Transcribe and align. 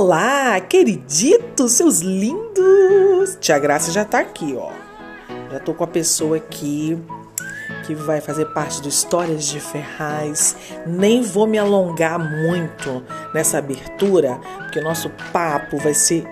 Olá, 0.00 0.60
queriditos, 0.60 1.72
seus 1.72 1.98
lindos! 1.98 3.36
Tia 3.40 3.58
Graça 3.58 3.90
já 3.90 4.04
tá 4.04 4.20
aqui, 4.20 4.56
ó. 4.56 4.70
Já 5.50 5.58
tô 5.58 5.74
com 5.74 5.82
a 5.82 5.88
pessoa 5.88 6.36
aqui 6.36 6.96
que 7.84 7.96
vai 7.96 8.20
fazer 8.20 8.44
parte 8.52 8.80
do 8.80 8.88
Histórias 8.88 9.44
de 9.46 9.58
Ferraz. 9.58 10.54
Nem 10.86 11.20
vou 11.22 11.48
me 11.48 11.58
alongar 11.58 12.16
muito 12.16 13.02
nessa 13.34 13.58
abertura, 13.58 14.38
porque 14.58 14.78
o 14.78 14.84
nosso 14.84 15.10
papo 15.32 15.78
vai 15.78 15.94
ser 15.94 16.24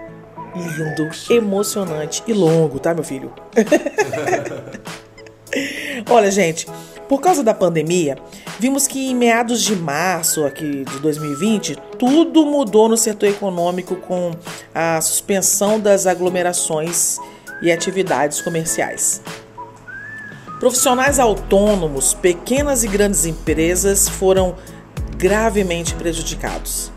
lindo, 0.55 1.11
emocionante 1.29 2.23
e 2.25 2.33
longo, 2.33 2.79
tá, 2.79 2.95
meu 2.95 3.03
filho? 3.03 3.33
Olha, 6.09 6.31
gente, 6.31 6.69
por 7.09 7.21
causa 7.21 7.43
da 7.43 7.55
pandemia, 7.55 8.17
vimos 8.59 8.87
que 8.87 9.11
em 9.11 9.15
meados 9.15 9.63
de 9.63 9.77
março 9.77 10.45
aqui 10.45 10.85
de 10.85 10.99
2020, 11.01 11.77
tudo 11.99 12.45
mudou 12.45 12.89
no 12.89 12.97
setor 12.97 13.29
econômico 13.29 13.97
com 13.97 14.33
a 14.75 15.01
suspensão 15.01 15.79
das 15.79 16.07
aglomerações 16.07 17.19
e 17.63 17.71
atividades 17.71 18.41
comerciais. 18.41 19.23
Profissionais 20.59 21.19
autônomos, 21.19 22.15
pequenas 22.15 22.83
e 22.83 22.89
grandes 22.89 23.27
empresas 23.27 24.09
foram 24.09 24.57
gravemente 25.17 25.95
prejudicados 25.95 26.97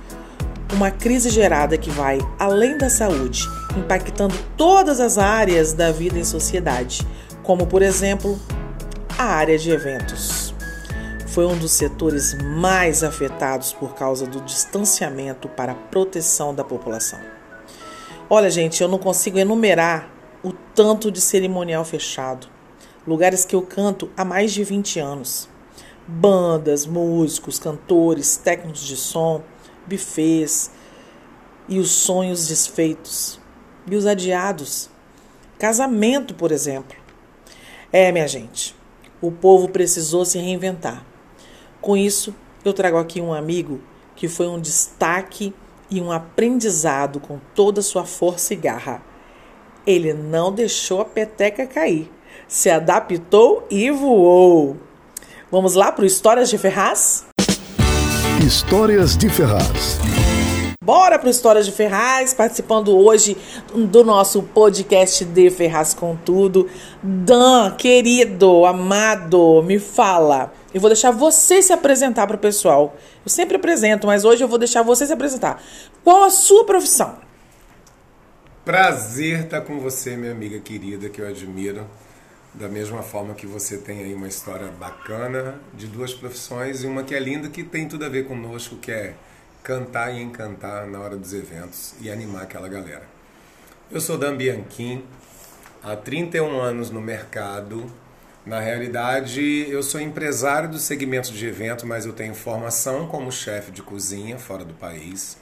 uma 0.73 0.91
crise 0.91 1.29
gerada 1.29 1.77
que 1.77 1.89
vai 1.89 2.19
além 2.37 2.77
da 2.77 2.89
saúde, 2.89 3.47
impactando 3.77 4.35
todas 4.55 4.99
as 4.99 5.17
áreas 5.17 5.73
da 5.73 5.91
vida 5.91 6.17
em 6.17 6.23
sociedade, 6.23 7.05
como 7.43 7.65
por 7.65 7.81
exemplo 7.81 8.39
a 9.19 9.25
área 9.25 9.57
de 9.57 9.69
eventos. 9.69 10.55
Foi 11.27 11.45
um 11.45 11.57
dos 11.57 11.73
setores 11.73 12.35
mais 12.35 13.03
afetados 13.03 13.73
por 13.73 13.93
causa 13.93 14.25
do 14.25 14.39
distanciamento 14.39 15.49
para 15.49 15.73
a 15.73 15.75
proteção 15.75 16.55
da 16.55 16.63
população. 16.63 17.19
Olha, 18.29 18.49
gente, 18.49 18.81
eu 18.81 18.87
não 18.87 18.97
consigo 18.97 19.37
enumerar 19.37 20.09
o 20.41 20.53
tanto 20.53 21.11
de 21.11 21.19
cerimonial 21.19 21.83
fechado, 21.83 22.47
lugares 23.05 23.43
que 23.43 23.53
eu 23.53 23.61
canto 23.61 24.09
há 24.15 24.23
mais 24.23 24.53
de 24.53 24.63
20 24.63 25.01
anos. 25.01 25.49
Bandas, 26.07 26.85
músicos, 26.85 27.59
cantores, 27.59 28.37
técnicos 28.37 28.87
de 28.87 28.95
som, 28.95 29.43
bufês 29.85 30.71
e 31.67 31.77
os 31.77 31.91
sonhos 31.91 32.47
desfeitos 32.47 33.37
e 33.85 33.97
os 33.97 34.05
adiados. 34.05 34.89
Casamento, 35.57 36.33
por 36.33 36.53
exemplo. 36.53 36.97
É, 37.91 38.13
minha 38.13 38.27
gente, 38.27 38.78
o 39.21 39.31
povo 39.31 39.69
precisou 39.69 40.25
se 40.25 40.37
reinventar. 40.37 41.05
Com 41.81 41.95
isso, 41.95 42.33
eu 42.63 42.73
trago 42.73 42.97
aqui 42.97 43.21
um 43.21 43.33
amigo 43.33 43.81
que 44.15 44.27
foi 44.27 44.47
um 44.47 44.59
destaque 44.59 45.53
e 45.89 46.01
um 46.01 46.11
aprendizado 46.11 47.19
com 47.19 47.39
toda 47.55 47.81
sua 47.81 48.05
força 48.05 48.53
e 48.53 48.57
garra. 48.57 49.01
Ele 49.87 50.13
não 50.13 50.51
deixou 50.51 51.01
a 51.01 51.05
peteca 51.05 51.65
cair, 51.65 52.11
se 52.47 52.69
adaptou 52.69 53.65
e 53.69 53.89
voou. 53.89 54.77
Vamos 55.51 55.73
lá 55.73 55.91
para 55.91 56.03
o 56.03 56.05
Histórias 56.05 56.49
de 56.49 56.57
Ferraz? 56.57 57.25
Histórias 58.45 59.17
de 59.17 59.29
Ferraz. 59.29 59.99
Bora 60.89 61.19
para 61.19 61.29
Histórias 61.29 61.67
de 61.67 61.71
Ferraz, 61.71 62.33
participando 62.33 62.97
hoje 62.97 63.37
do 63.75 64.03
nosso 64.03 64.41
podcast 64.41 65.23
de 65.23 65.51
Ferraz 65.51 65.93
com 65.93 66.15
Tudo. 66.15 66.67
Dan, 67.03 67.75
querido, 67.77 68.65
amado, 68.65 69.61
me 69.61 69.77
fala. 69.77 70.51
Eu 70.73 70.81
vou 70.81 70.89
deixar 70.89 71.11
você 71.11 71.61
se 71.61 71.71
apresentar 71.71 72.25
para 72.25 72.37
o 72.37 72.39
pessoal. 72.39 72.95
Eu 73.23 73.29
sempre 73.29 73.57
apresento, 73.57 74.07
mas 74.07 74.25
hoje 74.25 74.43
eu 74.43 74.47
vou 74.47 74.57
deixar 74.57 74.81
você 74.81 75.05
se 75.05 75.13
apresentar. 75.13 75.61
Qual 76.03 76.23
a 76.23 76.31
sua 76.31 76.65
profissão? 76.65 77.19
Prazer 78.65 79.41
estar 79.41 79.61
com 79.61 79.79
você, 79.79 80.17
minha 80.17 80.31
amiga 80.31 80.59
querida, 80.59 81.07
que 81.07 81.21
eu 81.21 81.27
admiro. 81.27 81.85
Da 82.51 82.67
mesma 82.67 83.03
forma 83.03 83.35
que 83.35 83.45
você 83.45 83.77
tem 83.77 83.99
aí 83.99 84.15
uma 84.15 84.27
história 84.27 84.71
bacana 84.71 85.61
de 85.71 85.85
duas 85.85 86.15
profissões 86.15 86.83
e 86.83 86.87
uma 86.87 87.03
que 87.03 87.13
é 87.13 87.19
linda, 87.19 87.47
que 87.47 87.63
tem 87.63 87.87
tudo 87.87 88.05
a 88.05 88.09
ver 88.09 88.25
conosco, 88.27 88.77
que 88.77 88.91
é 88.91 89.13
cantar 89.63 90.13
e 90.13 90.21
encantar 90.21 90.87
na 90.87 90.99
hora 90.99 91.15
dos 91.15 91.33
eventos 91.33 91.93
e 92.01 92.09
animar 92.09 92.43
aquela 92.43 92.67
galera. 92.67 93.03
Eu 93.91 93.99
sou 93.99 94.17
Dan 94.17 94.35
Bianchim, 94.35 95.03
há 95.83 95.95
31 95.95 96.59
anos 96.59 96.89
no 96.89 97.01
mercado. 97.01 97.85
Na 98.45 98.59
realidade, 98.59 99.67
eu 99.69 99.83
sou 99.83 99.99
empresário 99.99 100.69
do 100.69 100.79
segmento 100.79 101.31
de 101.31 101.45
evento, 101.45 101.85
mas 101.85 102.05
eu 102.05 102.13
tenho 102.13 102.33
formação 102.33 103.07
como 103.07 103.31
chefe 103.31 103.71
de 103.71 103.81
cozinha 103.81 104.37
fora 104.37 104.63
do 104.63 104.73
país. 104.73 105.37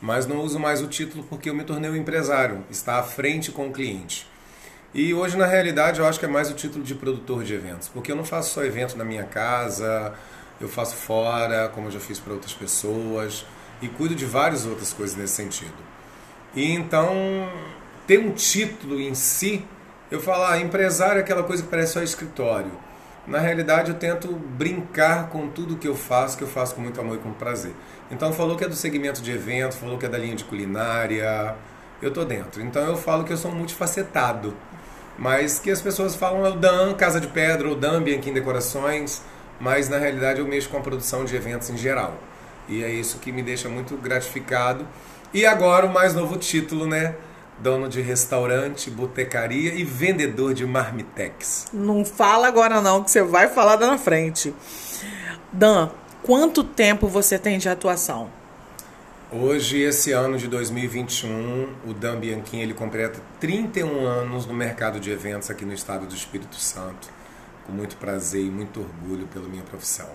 Mas 0.00 0.26
não 0.26 0.40
uso 0.40 0.58
mais 0.58 0.82
o 0.82 0.86
título 0.86 1.24
porque 1.24 1.50
eu 1.50 1.54
me 1.54 1.64
tornei 1.64 1.90
um 1.90 1.96
empresário, 1.96 2.64
está 2.70 2.98
à 2.98 3.02
frente 3.02 3.50
com 3.50 3.68
o 3.68 3.72
cliente. 3.72 4.26
E 4.94 5.12
hoje, 5.12 5.36
na 5.36 5.46
realidade, 5.46 6.00
eu 6.00 6.06
acho 6.06 6.18
que 6.18 6.24
é 6.24 6.28
mais 6.28 6.50
o 6.50 6.54
título 6.54 6.84
de 6.84 6.94
produtor 6.94 7.44
de 7.44 7.54
eventos, 7.54 7.88
porque 7.88 8.10
eu 8.10 8.16
não 8.16 8.24
faço 8.24 8.54
só 8.54 8.64
evento 8.64 8.96
na 8.96 9.04
minha 9.04 9.24
casa, 9.24 10.14
eu 10.60 10.68
faço 10.68 10.96
fora, 10.96 11.68
como 11.74 11.88
eu 11.88 11.90
já 11.90 12.00
fiz 12.00 12.18
para 12.18 12.32
outras 12.32 12.54
pessoas, 12.54 13.44
e 13.80 13.88
cuido 13.88 14.14
de 14.14 14.24
várias 14.24 14.66
outras 14.66 14.92
coisas 14.92 15.16
nesse 15.16 15.34
sentido. 15.34 15.74
E 16.54 16.72
então, 16.72 17.12
ter 18.06 18.18
um 18.18 18.32
título 18.32 19.00
em 19.00 19.14
si, 19.14 19.64
eu 20.10 20.20
falo, 20.20 20.44
ah, 20.44 20.58
empresário 20.58 21.18
é 21.18 21.22
aquela 21.22 21.42
coisa 21.42 21.62
que 21.62 21.68
parece 21.68 21.94
só 21.94 22.02
escritório. 22.02 22.72
Na 23.26 23.38
realidade, 23.38 23.90
eu 23.90 23.98
tento 23.98 24.28
brincar 24.32 25.28
com 25.28 25.48
tudo 25.48 25.76
que 25.76 25.88
eu 25.88 25.96
faço, 25.96 26.38
que 26.38 26.44
eu 26.44 26.48
faço 26.48 26.74
com 26.74 26.80
muito 26.80 27.00
amor 27.00 27.16
e 27.16 27.18
com 27.18 27.32
prazer. 27.32 27.74
Então, 28.10 28.32
falou 28.32 28.56
que 28.56 28.64
é 28.64 28.68
do 28.68 28.76
segmento 28.76 29.20
de 29.20 29.32
evento, 29.32 29.74
falou 29.74 29.98
que 29.98 30.06
é 30.06 30.08
da 30.08 30.16
linha 30.16 30.36
de 30.36 30.44
culinária, 30.44 31.56
eu 32.00 32.12
tô 32.12 32.24
dentro. 32.24 32.62
Então, 32.62 32.86
eu 32.86 32.96
falo 32.96 33.24
que 33.24 33.32
eu 33.32 33.36
sou 33.36 33.50
multifacetado 33.50 34.54
mas 35.18 35.58
que 35.58 35.70
as 35.70 35.80
pessoas 35.80 36.14
falam 36.14 36.44
é 36.44 36.50
o 36.50 36.56
Dan 36.56 36.94
Casa 36.94 37.20
de 37.20 37.26
Pedra, 37.28 37.68
o 37.68 37.74
Dan 37.74 38.02
Bianchim 38.02 38.32
Decorações, 38.32 39.22
mas 39.58 39.88
na 39.88 39.98
realidade 39.98 40.40
eu 40.40 40.46
mexo 40.46 40.68
com 40.68 40.76
a 40.76 40.80
produção 40.80 41.24
de 41.24 41.34
eventos 41.34 41.70
em 41.70 41.76
geral. 41.76 42.14
E 42.68 42.82
é 42.82 42.90
isso 42.90 43.18
que 43.18 43.32
me 43.32 43.42
deixa 43.42 43.68
muito 43.68 43.96
gratificado. 43.96 44.86
E 45.32 45.44
agora 45.44 45.86
o 45.86 45.92
mais 45.92 46.14
novo 46.14 46.36
título, 46.36 46.86
né? 46.86 47.14
Dono 47.58 47.88
de 47.88 48.00
restaurante, 48.00 48.90
botecaria 48.90 49.74
e 49.74 49.82
vendedor 49.82 50.52
de 50.52 50.66
marmitex. 50.66 51.66
Não 51.72 52.04
fala 52.04 52.48
agora 52.48 52.80
não, 52.80 53.02
que 53.02 53.10
você 53.10 53.22
vai 53.22 53.48
falar 53.48 53.80
lá 53.80 53.86
na 53.86 53.98
frente. 53.98 54.54
Dan, 55.52 55.90
quanto 56.22 56.62
tempo 56.62 57.08
você 57.08 57.38
tem 57.38 57.58
de 57.58 57.68
atuação? 57.68 58.30
Hoje, 59.32 59.80
esse 59.80 60.12
ano 60.12 60.38
de 60.38 60.46
2021, 60.46 61.68
o 61.84 61.92
Dan 61.92 62.20
Bianchim 62.20 62.60
ele 62.60 62.74
completa 62.74 63.20
31 63.40 64.06
anos 64.06 64.46
no 64.46 64.54
mercado 64.54 65.00
de 65.00 65.10
eventos 65.10 65.50
aqui 65.50 65.64
no 65.64 65.72
estado 65.72 66.06
do 66.06 66.14
Espírito 66.14 66.56
Santo. 66.56 67.08
Com 67.66 67.72
muito 67.72 67.96
prazer 67.96 68.42
e 68.42 68.50
muito 68.50 68.80
orgulho 68.80 69.26
pela 69.26 69.48
minha 69.48 69.64
profissão. 69.64 70.08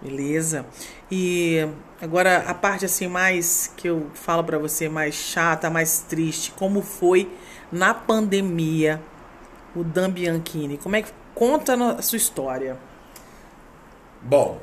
Beleza. 0.00 0.66
E 1.10 1.66
agora 2.00 2.44
a 2.46 2.54
parte 2.54 2.84
assim 2.84 3.08
mais 3.08 3.72
que 3.76 3.88
eu 3.88 4.06
falo 4.14 4.44
para 4.44 4.58
você 4.58 4.88
mais 4.88 5.14
chata, 5.14 5.70
mais 5.70 6.00
triste, 6.00 6.52
como 6.52 6.82
foi 6.82 7.30
na 7.72 7.94
pandemia 7.94 9.00
o 9.74 9.82
Dan 9.82 10.10
Bianchini? 10.10 10.78
Como 10.78 10.96
é 10.96 11.02
que 11.02 11.10
conta 11.34 11.74
a 11.74 12.02
sua 12.02 12.16
história? 12.16 12.76
Bom, 14.22 14.60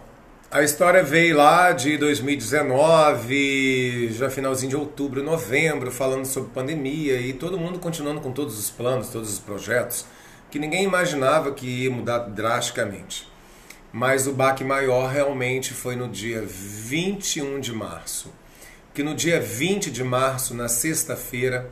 a 0.51 0.61
história 0.61 1.03
veio 1.03 1.37
lá 1.37 1.71
de 1.71 1.97
2019, 1.97 4.11
já 4.11 4.29
finalzinho 4.29 4.69
de 4.69 4.75
outubro, 4.75 5.23
novembro, 5.23 5.89
falando 5.89 6.25
sobre 6.25 6.51
pandemia 6.51 7.19
e 7.19 7.33
todo 7.33 7.57
mundo 7.57 7.79
continuando 7.79 8.21
com 8.21 8.31
todos 8.31 8.59
os 8.59 8.69
planos, 8.69 9.09
todos 9.09 9.33
os 9.33 9.39
projetos, 9.39 10.05
que 10.51 10.59
ninguém 10.59 10.83
imaginava 10.83 11.51
que 11.51 11.65
ia 11.65 11.89
mudar 11.89 12.19
drasticamente. 12.19 13.32
Mas 13.93 14.25
o 14.25 14.33
baque 14.33 14.63
maior 14.63 15.07
realmente 15.07 15.71
foi 15.71 15.95
no 15.95 16.09
dia 16.09 16.41
21 16.43 17.59
de 17.59 17.71
março. 17.71 18.33
Que 18.91 19.03
no 19.03 19.13
dia 19.13 19.39
20 19.39 19.91
de 19.91 20.03
março, 20.03 20.55
na 20.55 20.67
sexta-feira, 20.67 21.69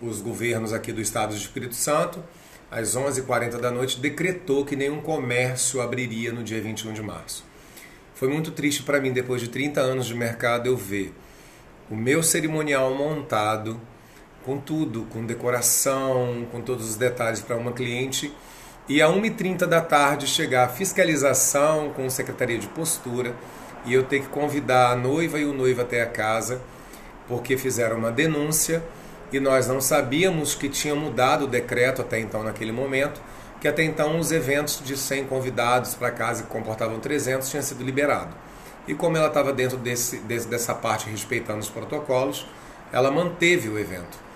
os 0.00 0.22
governos 0.22 0.72
aqui 0.72 0.90
do 0.90 1.02
estado 1.02 1.34
do 1.34 1.36
Espírito 1.36 1.74
Santo 1.74 2.24
às 2.70 2.96
11h40 2.96 3.58
da 3.58 3.70
noite, 3.70 4.00
decretou 4.00 4.64
que 4.64 4.74
nenhum 4.74 5.02
comércio 5.02 5.82
abriria 5.82 6.32
no 6.32 6.42
dia 6.42 6.62
21 6.62 6.94
de 6.94 7.02
março. 7.02 7.44
foi 8.14 8.28
muito 8.28 8.52
triste 8.52 8.82
para 8.82 9.00
mim, 9.00 9.12
depois 9.12 9.40
de 9.40 9.48
30 9.48 9.80
anos 9.80 10.06
de 10.06 10.14
mercado, 10.14 10.66
eu 10.66 10.76
ver 10.76 11.12
o 11.90 11.96
meu 11.96 12.22
cerimonial 12.22 12.94
montado, 12.94 13.80
com 14.44 14.58
tudo, 14.58 15.06
com 15.10 15.26
decoração, 15.26 16.46
com 16.52 16.60
todos 16.60 16.90
os 16.90 16.96
detalhes 16.96 17.40
para 17.40 17.56
uma 17.56 17.72
cliente, 17.72 18.32
e 18.90 19.00
a 19.00 19.06
1h30 19.06 19.66
da 19.66 19.80
tarde 19.80 20.26
chegar 20.26 20.64
a 20.64 20.68
fiscalização 20.68 21.90
com 21.90 22.10
secretaria 22.10 22.58
de 22.58 22.66
postura 22.66 23.36
e 23.86 23.94
eu 23.94 24.02
ter 24.02 24.18
que 24.18 24.26
convidar 24.26 24.90
a 24.90 24.96
noiva 24.96 25.38
e 25.38 25.44
o 25.44 25.52
noivo 25.52 25.80
até 25.80 26.02
a 26.02 26.06
casa, 26.06 26.60
porque 27.28 27.56
fizeram 27.56 27.98
uma 27.98 28.10
denúncia 28.10 28.82
e 29.32 29.38
nós 29.38 29.68
não 29.68 29.80
sabíamos 29.80 30.56
que 30.56 30.68
tinha 30.68 30.92
mudado 30.92 31.44
o 31.44 31.46
decreto 31.46 32.02
até 32.02 32.18
então, 32.18 32.42
naquele 32.42 32.72
momento, 32.72 33.22
que 33.60 33.68
até 33.68 33.84
então 33.84 34.18
os 34.18 34.32
eventos 34.32 34.82
de 34.84 34.96
100 34.96 35.26
convidados 35.26 35.94
para 35.94 36.10
casa 36.10 36.42
que 36.42 36.48
comportavam 36.48 36.98
300 36.98 37.48
tinham 37.48 37.62
sido 37.62 37.84
liberado. 37.84 38.34
E 38.88 38.94
como 38.94 39.16
ela 39.16 39.28
estava 39.28 39.52
dentro 39.52 39.76
desse, 39.76 40.16
desse, 40.16 40.48
dessa 40.48 40.74
parte 40.74 41.08
respeitando 41.08 41.60
os 41.60 41.70
protocolos, 41.70 42.44
ela 42.92 43.12
manteve 43.12 43.68
o 43.68 43.78
evento. 43.78 44.29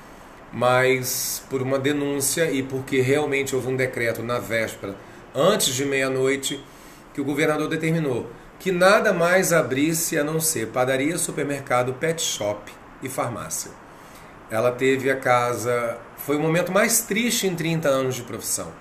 Mas 0.55 1.43
por 1.51 1.61
uma 1.61 1.79
denúncia 1.79 2.51
e 2.51 2.63
porque 2.63 3.01
realmente 3.01 3.55
houve 3.57 3.69
um 3.69 3.77
decreto 3.77 4.23
na 4.23 4.39
véspera, 4.39 4.95
antes 5.35 5.75
de 5.75 5.85
meia-noite, 5.85 6.65
que 7.13 7.21
o 7.21 7.25
governador 7.25 7.69
determinou 7.69 8.31
que 8.65 8.73
nada 8.73 9.13
mais 9.13 9.53
abrisse 9.53 10.19
a 10.19 10.25
não 10.25 10.41
ser 10.41 10.69
padaria, 10.69 11.19
supermercado, 11.19 11.93
pet 11.93 12.23
shop 12.23 12.73
e 13.03 13.11
farmácia. 13.11 13.71
Ela 14.51 14.73
teve 14.73 15.11
a 15.11 15.17
casa. 15.17 15.99
Foi 16.17 16.37
o 16.37 16.41
momento 16.41 16.73
mais 16.73 17.03
triste 17.03 17.47
em 17.47 17.55
30 17.55 17.89
anos 17.89 18.15
de 18.15 18.23
profissão. 18.23 18.73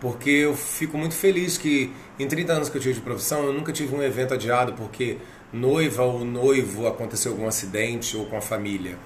Porque 0.00 0.30
eu 0.30 0.54
fico 0.54 0.96
muito 0.96 1.16
feliz 1.16 1.58
que 1.58 1.92
em 2.16 2.28
30 2.28 2.52
anos 2.52 2.68
que 2.68 2.76
eu 2.76 2.80
tive 2.80 2.94
de 2.94 3.00
profissão, 3.00 3.44
eu 3.44 3.52
nunca 3.52 3.72
tive 3.72 3.92
um 3.92 4.02
evento 4.02 4.34
adiado 4.34 4.74
porque 4.74 5.18
noiva 5.52 6.04
ou 6.04 6.24
noivo 6.24 6.86
aconteceu 6.86 7.32
algum 7.32 7.48
acidente 7.48 8.16
ou 8.16 8.26
com 8.26 8.36
a 8.36 8.40
família. 8.40 8.96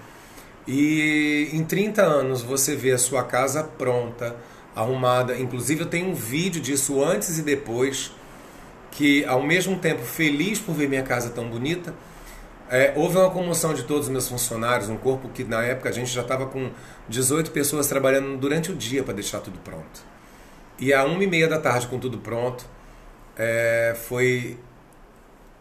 E 0.70 1.48
em 1.54 1.64
30 1.64 2.02
anos 2.02 2.42
você 2.42 2.76
vê 2.76 2.92
a 2.92 2.98
sua 2.98 3.24
casa 3.24 3.64
pronta, 3.64 4.36
arrumada. 4.76 5.34
Inclusive 5.38 5.80
eu 5.80 5.86
tenho 5.86 6.10
um 6.10 6.14
vídeo 6.14 6.60
disso 6.60 7.02
antes 7.02 7.38
e 7.38 7.42
depois, 7.42 8.12
que 8.90 9.24
ao 9.24 9.42
mesmo 9.42 9.78
tempo 9.78 10.02
feliz 10.02 10.58
por 10.58 10.74
ver 10.74 10.86
minha 10.86 11.02
casa 11.02 11.30
tão 11.30 11.48
bonita, 11.48 11.94
é, 12.68 12.92
houve 12.94 13.16
uma 13.16 13.30
comoção 13.30 13.72
de 13.72 13.84
todos 13.84 14.08
os 14.08 14.12
meus 14.12 14.28
funcionários, 14.28 14.90
um 14.90 14.98
corpo 14.98 15.30
que 15.30 15.42
na 15.42 15.62
época 15.62 15.88
a 15.88 15.92
gente 15.92 16.10
já 16.10 16.20
estava 16.20 16.44
com 16.44 16.70
18 17.08 17.50
pessoas 17.50 17.88
trabalhando 17.88 18.36
durante 18.36 18.70
o 18.70 18.74
dia 18.74 19.02
para 19.02 19.14
deixar 19.14 19.40
tudo 19.40 19.58
pronto. 19.60 20.04
E 20.78 20.92
a 20.92 21.02
uma 21.02 21.24
e 21.24 21.26
meia 21.26 21.48
da 21.48 21.58
tarde, 21.58 21.86
com 21.86 21.98
tudo 21.98 22.18
pronto, 22.18 22.66
é, 23.38 23.96
foi 24.06 24.58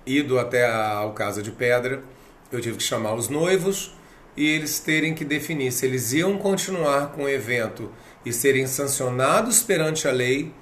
ido 0.06 0.38
até 0.38 0.66
a 0.66 0.98
Alcasa 0.98 1.42
de 1.42 1.52
Pedra. 1.52 2.04
Eu 2.52 2.60
tive 2.60 2.76
que 2.76 2.84
chamar 2.84 3.14
os 3.14 3.30
noivos 3.30 3.97
e 4.38 4.48
eles 4.48 4.80
terem 4.80 5.16
que 5.16 5.26
definir 5.26 5.72
se 5.72 5.86
eles 5.86 6.14
iam 6.14 6.38
continuar 6.38 7.12
com 7.14 7.24
o 7.24 7.30
evento 7.30 7.92
e 8.24 8.32
serem 8.32 8.68
sancionados 8.68 9.64
perante 9.64 10.08
a 10.08 10.12
lei 10.12 10.54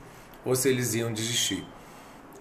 ou 0.45 0.55
se 0.55 0.69
eles 0.69 0.95
iam 0.95 1.11
desistir. 1.11 1.65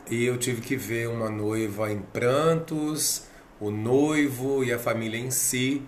E 0.09 0.25
eu 0.25 0.39
tive 0.39 0.61
que 0.61 0.77
ver 0.77 1.09
uma 1.09 1.29
noiva 1.29 1.91
em 1.91 1.99
prantos, 1.99 3.25
o 3.59 3.71
noivo 3.71 4.63
e 4.63 4.73
a 4.73 4.79
família 4.79 5.19
em 5.19 5.31
si. 5.31 5.83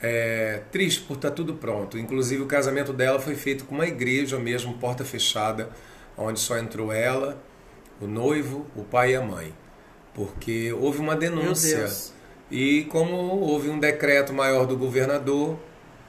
É, 0.00 0.62
triste 0.70 1.00
por 1.00 1.14
estar 1.14 1.30
tá 1.30 1.34
tudo 1.34 1.54
pronto. 1.54 1.98
Inclusive 1.98 2.42
o 2.42 2.46
casamento 2.46 2.92
dela 2.92 3.18
foi 3.18 3.34
feito 3.34 3.64
com 3.64 3.74
uma 3.74 3.86
igreja 3.86 4.38
mesmo, 4.38 4.74
porta 4.74 5.04
fechada, 5.04 5.70
onde 6.16 6.38
só 6.38 6.58
entrou 6.58 6.92
ela, 6.92 7.42
o 8.00 8.06
noivo, 8.06 8.66
o 8.76 8.84
pai 8.84 9.12
e 9.12 9.16
a 9.16 9.22
mãe. 9.22 9.52
Porque 10.12 10.72
houve 10.72 11.00
uma 11.00 11.16
denúncia. 11.16 11.88
E 12.50 12.84
como 12.84 13.14
houve 13.16 13.70
um 13.70 13.78
decreto 13.78 14.32
maior 14.32 14.66
do 14.66 14.76
governador, 14.76 15.56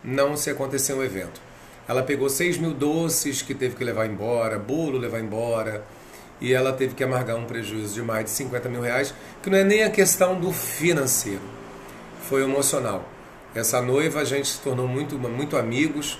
não 0.03 0.35
se 0.35 0.49
aconteceu 0.49 0.97
o 0.97 1.03
evento. 1.03 1.41
Ela 1.87 2.03
pegou 2.03 2.29
6 2.29 2.57
mil 2.57 2.73
doces 2.73 3.41
que 3.41 3.53
teve 3.53 3.75
que 3.75 3.83
levar 3.83 4.05
embora, 4.07 4.57
bolo 4.57 4.97
levar 4.97 5.19
embora, 5.19 5.83
e 6.41 6.53
ela 6.53 6.73
teve 6.73 6.93
que 6.93 7.03
amargar 7.03 7.35
um 7.37 7.45
prejuízo 7.45 7.93
de 7.93 8.01
mais 8.01 8.25
de 8.25 8.31
50 8.31 8.69
mil 8.69 8.81
reais, 8.81 9.13
que 9.41 9.49
não 9.49 9.57
é 9.57 9.63
nem 9.63 9.83
a 9.83 9.89
questão 9.89 10.39
do 10.39 10.51
financeiro, 10.51 11.41
foi 12.21 12.43
emocional. 12.43 13.07
Essa 13.53 13.81
noiva 13.81 14.19
a 14.19 14.25
gente 14.25 14.47
se 14.49 14.59
tornou 14.59 14.87
muito, 14.87 15.17
muito 15.17 15.55
amigos 15.55 16.19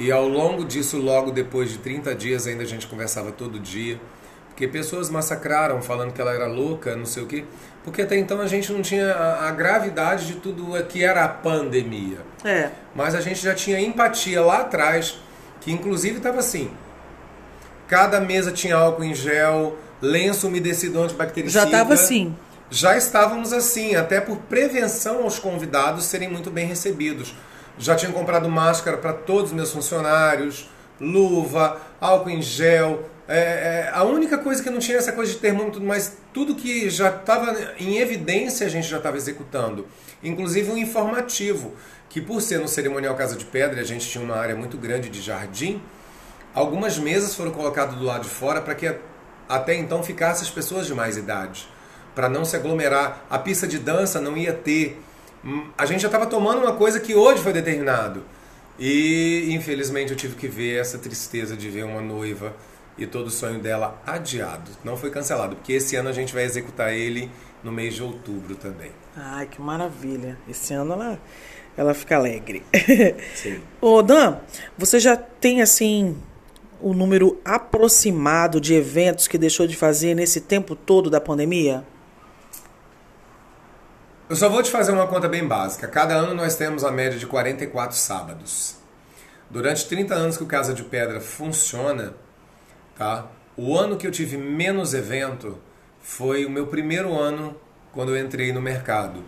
e 0.00 0.10
ao 0.10 0.26
longo 0.26 0.64
disso, 0.64 0.96
logo 0.98 1.30
depois 1.30 1.70
de 1.70 1.78
30 1.78 2.14
dias, 2.14 2.46
ainda 2.46 2.64
a 2.64 2.66
gente 2.66 2.86
conversava 2.86 3.30
todo 3.30 3.60
dia, 3.60 4.00
porque 4.48 4.66
pessoas 4.66 5.08
massacraram 5.08 5.80
falando 5.80 6.12
que 6.12 6.20
ela 6.20 6.32
era 6.32 6.46
louca, 6.46 6.96
não 6.96 7.04
sei 7.06 7.22
o 7.22 7.26
quê, 7.26 7.44
porque 7.84 8.02
até 8.02 8.16
então 8.16 8.40
a 8.40 8.46
gente 8.46 8.72
não 8.72 8.82
tinha 8.82 9.12
a, 9.12 9.48
a 9.48 9.50
gravidade 9.50 10.26
de 10.26 10.34
tudo 10.34 10.82
que 10.84 11.02
era 11.04 11.24
a 11.24 11.28
pandemia. 11.28 12.18
É. 12.44 12.70
Mas 12.94 13.14
a 13.14 13.20
gente 13.20 13.42
já 13.42 13.54
tinha 13.54 13.80
empatia 13.80 14.40
lá 14.42 14.60
atrás, 14.60 15.18
que 15.60 15.72
inclusive 15.72 16.18
estava 16.18 16.38
assim, 16.38 16.70
Cada 17.92 18.22
mesa 18.22 18.50
tinha 18.50 18.74
álcool 18.74 19.04
em 19.04 19.14
gel, 19.14 19.76
lenço 20.00 20.48
umedecido 20.48 21.02
antibactericida. 21.02 21.60
Já 21.60 21.66
estava 21.66 21.92
assim. 21.92 22.34
Já 22.70 22.96
estávamos 22.96 23.52
assim, 23.52 23.94
até 23.94 24.18
por 24.18 24.38
prevenção 24.38 25.24
aos 25.24 25.38
convidados 25.38 26.06
serem 26.06 26.26
muito 26.26 26.50
bem 26.50 26.66
recebidos. 26.66 27.34
Já 27.78 27.94
tinha 27.94 28.10
comprado 28.10 28.48
máscara 28.48 28.96
para 28.96 29.12
todos 29.12 29.50
os 29.50 29.52
meus 29.52 29.70
funcionários, 29.70 30.70
luva, 30.98 31.82
álcool 32.00 32.30
em 32.30 32.40
gel. 32.40 33.10
É, 33.34 33.88
é, 33.88 33.90
a 33.94 34.04
única 34.04 34.36
coisa 34.38 34.62
que 34.62 34.68
não 34.68 34.78
tinha 34.78 34.98
essa 34.98 35.12
coisa 35.12 35.32
de 35.32 35.38
termômetro, 35.38 35.80
mas 35.82 36.18
tudo 36.34 36.54
que 36.54 36.90
já 36.90 37.08
estava 37.08 37.74
em 37.78 37.98
evidência 37.98 38.66
a 38.66 38.70
gente 38.70 38.86
já 38.86 38.98
estava 38.98 39.16
executando. 39.16 39.86
Inclusive 40.22 40.70
um 40.70 40.76
informativo, 40.76 41.74
que 42.08 42.20
por 42.20 42.42
ser 42.42 42.58
no 42.58 42.68
cerimonial 42.68 43.14
Casa 43.14 43.36
de 43.36 43.44
Pedra, 43.44 43.80
a 43.80 43.84
gente 43.84 44.08
tinha 44.08 44.22
uma 44.22 44.36
área 44.36 44.54
muito 44.54 44.76
grande 44.76 45.08
de 45.08 45.22
jardim, 45.22 45.80
Algumas 46.54 46.98
mesas 46.98 47.34
foram 47.34 47.50
colocadas 47.50 47.94
do 47.94 48.04
lado 48.04 48.24
de 48.24 48.28
fora 48.28 48.60
para 48.60 48.74
que 48.74 48.94
até 49.48 49.74
então 49.74 50.02
ficassem 50.02 50.46
as 50.46 50.50
pessoas 50.50 50.86
de 50.86 50.94
mais 50.94 51.16
idade, 51.16 51.66
para 52.14 52.28
não 52.28 52.44
se 52.44 52.54
aglomerar. 52.54 53.24
A 53.30 53.38
pista 53.38 53.66
de 53.66 53.78
dança 53.78 54.20
não 54.20 54.36
ia 54.36 54.52
ter. 54.52 55.00
A 55.78 55.86
gente 55.86 56.02
já 56.02 56.08
estava 56.08 56.26
tomando 56.26 56.58
uma 56.60 56.74
coisa 56.74 57.00
que 57.00 57.14
hoje 57.14 57.42
foi 57.42 57.54
determinado. 57.54 58.22
E 58.78 59.48
infelizmente 59.50 60.10
eu 60.10 60.16
tive 60.16 60.34
que 60.34 60.46
ver 60.46 60.78
essa 60.78 60.98
tristeza 60.98 61.56
de 61.56 61.70
ver 61.70 61.84
uma 61.84 62.02
noiva 62.02 62.54
e 62.96 63.06
todo 63.06 63.26
o 63.26 63.30
sonho 63.30 63.60
dela 63.60 64.00
adiado. 64.06 64.70
Não 64.84 64.96
foi 64.96 65.10
cancelado, 65.10 65.56
porque 65.56 65.74
esse 65.74 65.96
ano 65.96 66.08
a 66.08 66.12
gente 66.12 66.32
vai 66.32 66.44
executar 66.44 66.92
ele 66.92 67.30
no 67.62 67.72
mês 67.72 67.94
de 67.94 68.02
outubro 68.02 68.54
também. 68.56 68.90
Ai, 69.16 69.46
que 69.46 69.60
maravilha. 69.60 70.38
Esse 70.48 70.74
ano 70.74 70.94
ela, 70.94 71.18
ela 71.76 71.94
fica 71.94 72.16
alegre. 72.16 72.62
Sim. 73.34 73.60
Ô, 73.80 74.02
Dan, 74.02 74.38
você 74.76 74.98
já 74.98 75.16
tem 75.16 75.62
assim 75.62 76.16
o 76.80 76.92
número 76.92 77.40
aproximado 77.44 78.60
de 78.60 78.74
eventos 78.74 79.28
que 79.28 79.38
deixou 79.38 79.66
de 79.66 79.76
fazer 79.76 80.14
nesse 80.14 80.40
tempo 80.40 80.74
todo 80.74 81.08
da 81.08 81.20
pandemia? 81.20 81.84
Eu 84.28 84.36
só 84.36 84.48
vou 84.48 84.62
te 84.62 84.70
fazer 84.70 84.92
uma 84.92 85.06
conta 85.06 85.28
bem 85.28 85.46
básica. 85.46 85.86
Cada 85.86 86.14
ano 86.14 86.34
nós 86.34 86.56
temos 86.56 86.84
a 86.84 86.90
média 86.90 87.18
de 87.18 87.26
44 87.26 87.96
sábados. 87.96 88.76
Durante 89.50 89.86
30 89.86 90.14
anos 90.14 90.36
que 90.38 90.42
o 90.42 90.46
Casa 90.46 90.72
de 90.72 90.82
Pedra 90.82 91.20
funciona, 91.20 92.14
tá? 92.96 93.26
O 93.56 93.76
ano 93.76 93.96
que 93.96 94.06
eu 94.06 94.10
tive 94.10 94.36
menos 94.36 94.94
evento 94.94 95.58
foi 96.00 96.44
o 96.44 96.50
meu 96.50 96.66
primeiro 96.66 97.14
ano 97.14 97.54
quando 97.92 98.14
eu 98.14 98.24
entrei 98.24 98.52
no 98.52 98.60
mercado, 98.60 99.22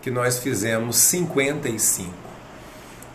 que 0.00 0.10
nós 0.10 0.38
fizemos 0.38 0.96
55. 0.96 2.12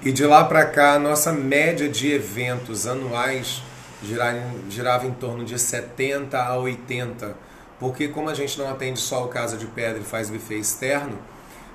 E 0.02 0.12
de 0.12 0.26
lá 0.26 0.44
para 0.44 0.66
cá, 0.66 0.94
a 0.94 1.00
nossa 1.00 1.32
média 1.32 1.90
de 1.90 2.12
eventos 2.12 2.88
anuais 2.88 3.62
girava, 4.70 5.06
em 5.06 5.12
torno 5.12 5.44
de 5.44 5.60
70 5.60 6.42
a 6.42 6.58
80, 6.58 7.36
porque 7.80 8.08
como 8.08 8.30
a 8.30 8.34
gente 8.34 8.58
não 8.58 8.70
atende 8.70 9.00
só 9.00 9.26
o 9.26 9.28
Casa 9.28 9.58
de 9.58 9.66
Pedra 9.66 10.00
e 10.00 10.06
faz 10.06 10.30
buffet 10.30 10.60
externo, 10.60 11.18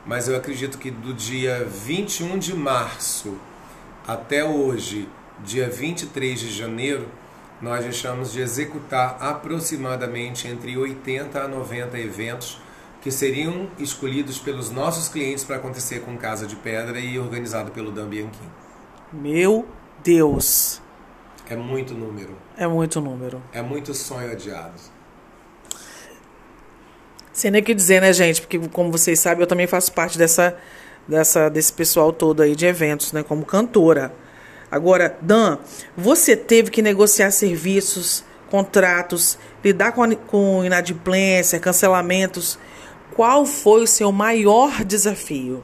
mas 0.07 0.29
eu 0.29 0.37
acredito 0.37 0.79
que 0.79 0.91
do 0.91 1.13
dia 1.13 1.65
21 1.65 2.39
de 2.39 2.55
março 2.55 3.37
até 4.07 4.45
hoje, 4.45 5.09
dia 5.43 5.69
23 5.69 6.39
de 6.39 6.51
janeiro, 6.51 7.09
nós 7.65 7.83
deixamos 7.83 8.31
de 8.31 8.43
executar 8.43 9.17
aproximadamente 9.19 10.47
entre 10.47 10.77
80 10.77 11.41
a 11.41 11.49
90 11.49 11.99
eventos 11.99 12.61
que 13.01 13.11
seriam 13.11 13.71
escolhidos 13.79 14.39
pelos 14.39 14.71
nossos 14.71 15.09
clientes 15.09 15.45
para 15.45 15.57
acontecer 15.57 16.01
com 16.01 16.15
Casa 16.19 16.47
de 16.47 16.57
Pedra 16.57 17.01
e 17.01 17.19
organizado 17.19 17.71
pelo 17.71 17.91
Dan 17.91 18.09
Bianchini. 18.09 18.51
Meu 19.11 19.67
Deus! 20.03 20.83
É 21.49 21.57
muito 21.57 21.95
número. 21.95 22.37
É 22.55 22.67
muito 22.67 23.01
número. 23.01 23.43
É 23.51 23.63
muito 23.63 23.95
sonho 23.95 24.31
adiado. 24.31 24.75
Sem 27.33 27.51
nem 27.51 27.63
o 27.63 27.65
que 27.65 27.75
dizer, 27.75 28.03
né, 28.03 28.13
gente? 28.13 28.43
Porque, 28.43 28.59
como 28.69 28.93
vocês 28.93 29.19
sabem, 29.19 29.41
eu 29.41 29.47
também 29.47 29.67
faço 29.67 29.91
parte 29.93 30.19
dessa, 30.19 30.57
dessa, 31.09 31.49
desse 31.49 31.73
pessoal 31.73 32.13
todo 32.13 32.43
aí 32.43 32.55
de 32.55 32.67
eventos, 32.67 33.13
né? 33.13 33.23
Como 33.23 33.45
cantora. 33.45 34.13
Agora, 34.75 35.17
Dan, 35.23 35.59
você 35.97 36.35
teve 36.35 36.69
que 36.69 36.83
negociar 36.83 37.31
serviços 37.31 38.25
contratos, 38.51 39.39
lidar 39.63 39.93
com, 39.93 40.13
com 40.17 40.65
inadimplência, 40.65 41.61
cancelamentos. 41.61 42.59
Qual 43.15 43.47
foi 43.47 43.85
o 43.85 43.87
seu 43.87 44.11
maior 44.11 44.83
desafio? 44.85 45.63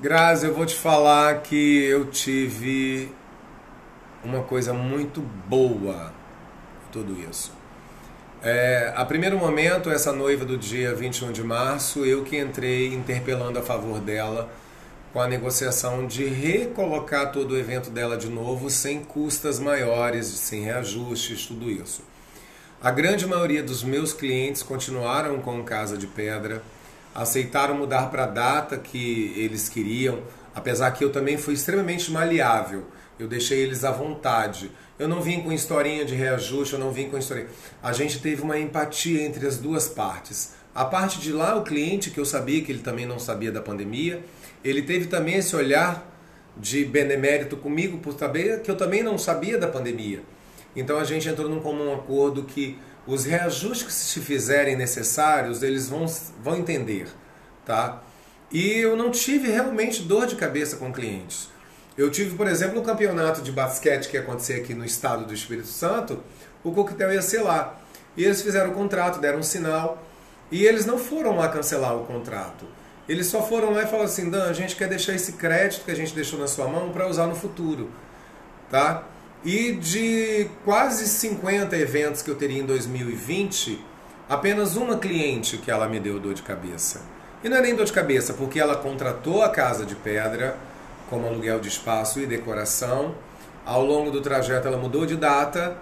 Grazi, 0.00 0.46
eu 0.46 0.54
vou 0.54 0.64
te 0.64 0.74
falar 0.74 1.42
que 1.42 1.84
eu 1.84 2.06
tive 2.06 3.12
uma 4.24 4.42
coisa 4.42 4.72
muito 4.72 5.20
boa 5.20 6.10
tudo 6.90 7.14
isso. 7.28 7.52
É, 8.42 8.94
a 8.96 9.04
primeiro 9.04 9.36
momento, 9.36 9.90
essa 9.90 10.10
noiva 10.10 10.46
do 10.46 10.56
dia 10.56 10.94
21 10.94 11.32
de 11.32 11.44
março, 11.44 12.02
eu 12.06 12.24
que 12.24 12.38
entrei 12.38 12.94
interpelando 12.94 13.58
a 13.58 13.62
favor 13.62 14.00
dela 14.00 14.48
com 15.14 15.20
a 15.20 15.28
negociação 15.28 16.08
de 16.08 16.24
recolocar 16.24 17.30
todo 17.30 17.52
o 17.52 17.56
evento 17.56 17.88
dela 17.88 18.16
de 18.16 18.28
novo 18.28 18.68
sem 18.68 19.04
custas 19.04 19.60
maiores, 19.60 20.26
sem 20.26 20.62
reajustes, 20.62 21.46
tudo 21.46 21.70
isso. 21.70 22.02
A 22.82 22.90
grande 22.90 23.24
maioria 23.24 23.62
dos 23.62 23.84
meus 23.84 24.12
clientes 24.12 24.60
continuaram 24.60 25.40
com 25.40 25.62
Casa 25.62 25.96
de 25.96 26.08
Pedra, 26.08 26.64
aceitaram 27.14 27.76
mudar 27.76 28.10
para 28.10 28.24
a 28.24 28.26
data 28.26 28.76
que 28.76 29.32
eles 29.36 29.68
queriam, 29.68 30.18
apesar 30.52 30.90
que 30.90 31.04
eu 31.04 31.12
também 31.12 31.38
fui 31.38 31.54
extremamente 31.54 32.10
maleável. 32.10 32.84
Eu 33.16 33.28
deixei 33.28 33.60
eles 33.60 33.84
à 33.84 33.92
vontade. 33.92 34.68
Eu 34.98 35.06
não 35.06 35.22
vim 35.22 35.42
com 35.42 35.52
historinha 35.52 36.04
de 36.04 36.16
reajuste, 36.16 36.74
eu 36.74 36.80
não 36.80 36.90
vim 36.90 37.08
com 37.08 37.16
historinha. 37.16 37.46
A 37.80 37.92
gente 37.92 38.18
teve 38.18 38.42
uma 38.42 38.58
empatia 38.58 39.22
entre 39.22 39.46
as 39.46 39.58
duas 39.58 39.86
partes. 39.86 40.54
A 40.74 40.84
parte 40.84 41.20
de 41.20 41.32
lá, 41.32 41.54
o 41.54 41.62
cliente, 41.62 42.10
que 42.10 42.18
eu 42.18 42.24
sabia 42.24 42.60
que 42.64 42.72
ele 42.72 42.80
também 42.80 43.06
não 43.06 43.20
sabia 43.20 43.52
da 43.52 43.62
pandemia, 43.62 44.24
ele 44.64 44.82
teve 44.82 45.06
também 45.06 45.36
esse 45.36 45.54
olhar 45.54 46.10
de 46.56 46.84
benemérito 46.84 47.56
comigo 47.56 47.98
por 47.98 48.18
saber 48.18 48.62
que 48.62 48.70
eu 48.70 48.76
também 48.76 49.02
não 49.02 49.18
sabia 49.18 49.58
da 49.58 49.68
pandemia. 49.68 50.22
Então 50.74 50.98
a 50.98 51.04
gente 51.04 51.28
entrou 51.28 51.48
num 51.48 51.60
comum 51.60 51.92
acordo 51.92 52.44
que 52.44 52.78
os 53.06 53.24
reajustes 53.24 53.86
que 53.86 53.92
se 53.92 54.20
fizerem 54.20 54.76
necessários, 54.76 55.62
eles 55.62 55.88
vão, 55.88 56.06
vão 56.42 56.56
entender, 56.56 57.08
tá? 57.66 58.02
E 58.50 58.78
eu 58.78 58.96
não 58.96 59.10
tive 59.10 59.50
realmente 59.50 60.02
dor 60.02 60.26
de 60.26 60.36
cabeça 60.36 60.76
com 60.76 60.92
clientes. 60.92 61.48
Eu 61.96 62.10
tive, 62.10 62.36
por 62.36 62.48
exemplo, 62.48 62.76
no 62.76 62.82
campeonato 62.82 63.42
de 63.42 63.52
basquete 63.52 64.08
que 64.08 64.16
ia 64.16 64.22
acontecer 64.22 64.54
aqui 64.54 64.74
no 64.74 64.84
estado 64.84 65.26
do 65.26 65.34
Espírito 65.34 65.68
Santo, 65.68 66.20
o 66.62 66.72
coquetel 66.72 67.12
ia 67.12 67.22
ser 67.22 67.42
lá. 67.42 67.78
E 68.16 68.24
eles 68.24 68.42
fizeram 68.42 68.70
o 68.70 68.74
contrato, 68.74 69.20
deram 69.20 69.40
um 69.40 69.42
sinal, 69.42 70.02
e 70.50 70.64
eles 70.64 70.86
não 70.86 70.98
foram 70.98 71.36
lá 71.36 71.48
cancelar 71.48 71.96
o 71.96 72.04
contrato. 72.04 72.66
Eles 73.08 73.26
só 73.26 73.42
foram 73.42 73.72
lá 73.72 73.82
e 73.82 73.86
falaram 73.86 74.04
assim: 74.04 74.30
Dan, 74.30 74.44
a 74.44 74.52
gente 74.52 74.76
quer 74.76 74.88
deixar 74.88 75.14
esse 75.14 75.32
crédito 75.32 75.84
que 75.84 75.90
a 75.90 75.96
gente 75.96 76.14
deixou 76.14 76.38
na 76.38 76.46
sua 76.46 76.66
mão 76.66 76.90
para 76.90 77.06
usar 77.06 77.26
no 77.26 77.34
futuro. 77.34 77.90
Tá? 78.70 79.04
E 79.44 79.72
de 79.72 80.48
quase 80.64 81.06
50 81.06 81.76
eventos 81.76 82.22
que 82.22 82.30
eu 82.30 82.34
teria 82.34 82.62
em 82.62 82.64
2020, 82.66 83.78
apenas 84.28 84.74
uma 84.74 84.96
cliente 84.96 85.58
que 85.58 85.70
ela 85.70 85.86
me 85.86 86.00
deu 86.00 86.18
dor 86.18 86.32
de 86.32 86.42
cabeça. 86.42 87.02
E 87.42 87.48
não 87.48 87.58
é 87.58 87.60
nem 87.60 87.74
dor 87.74 87.84
de 87.84 87.92
cabeça, 87.92 88.32
porque 88.32 88.58
ela 88.58 88.76
contratou 88.76 89.42
a 89.42 89.50
casa 89.50 89.84
de 89.84 89.94
pedra 89.94 90.56
como 91.10 91.26
aluguel 91.26 91.60
de 91.60 91.68
espaço 91.68 92.18
e 92.20 92.26
decoração. 92.26 93.14
Ao 93.66 93.84
longo 93.84 94.10
do 94.10 94.22
trajeto 94.22 94.66
ela 94.66 94.78
mudou 94.78 95.04
de 95.04 95.14
data 95.14 95.76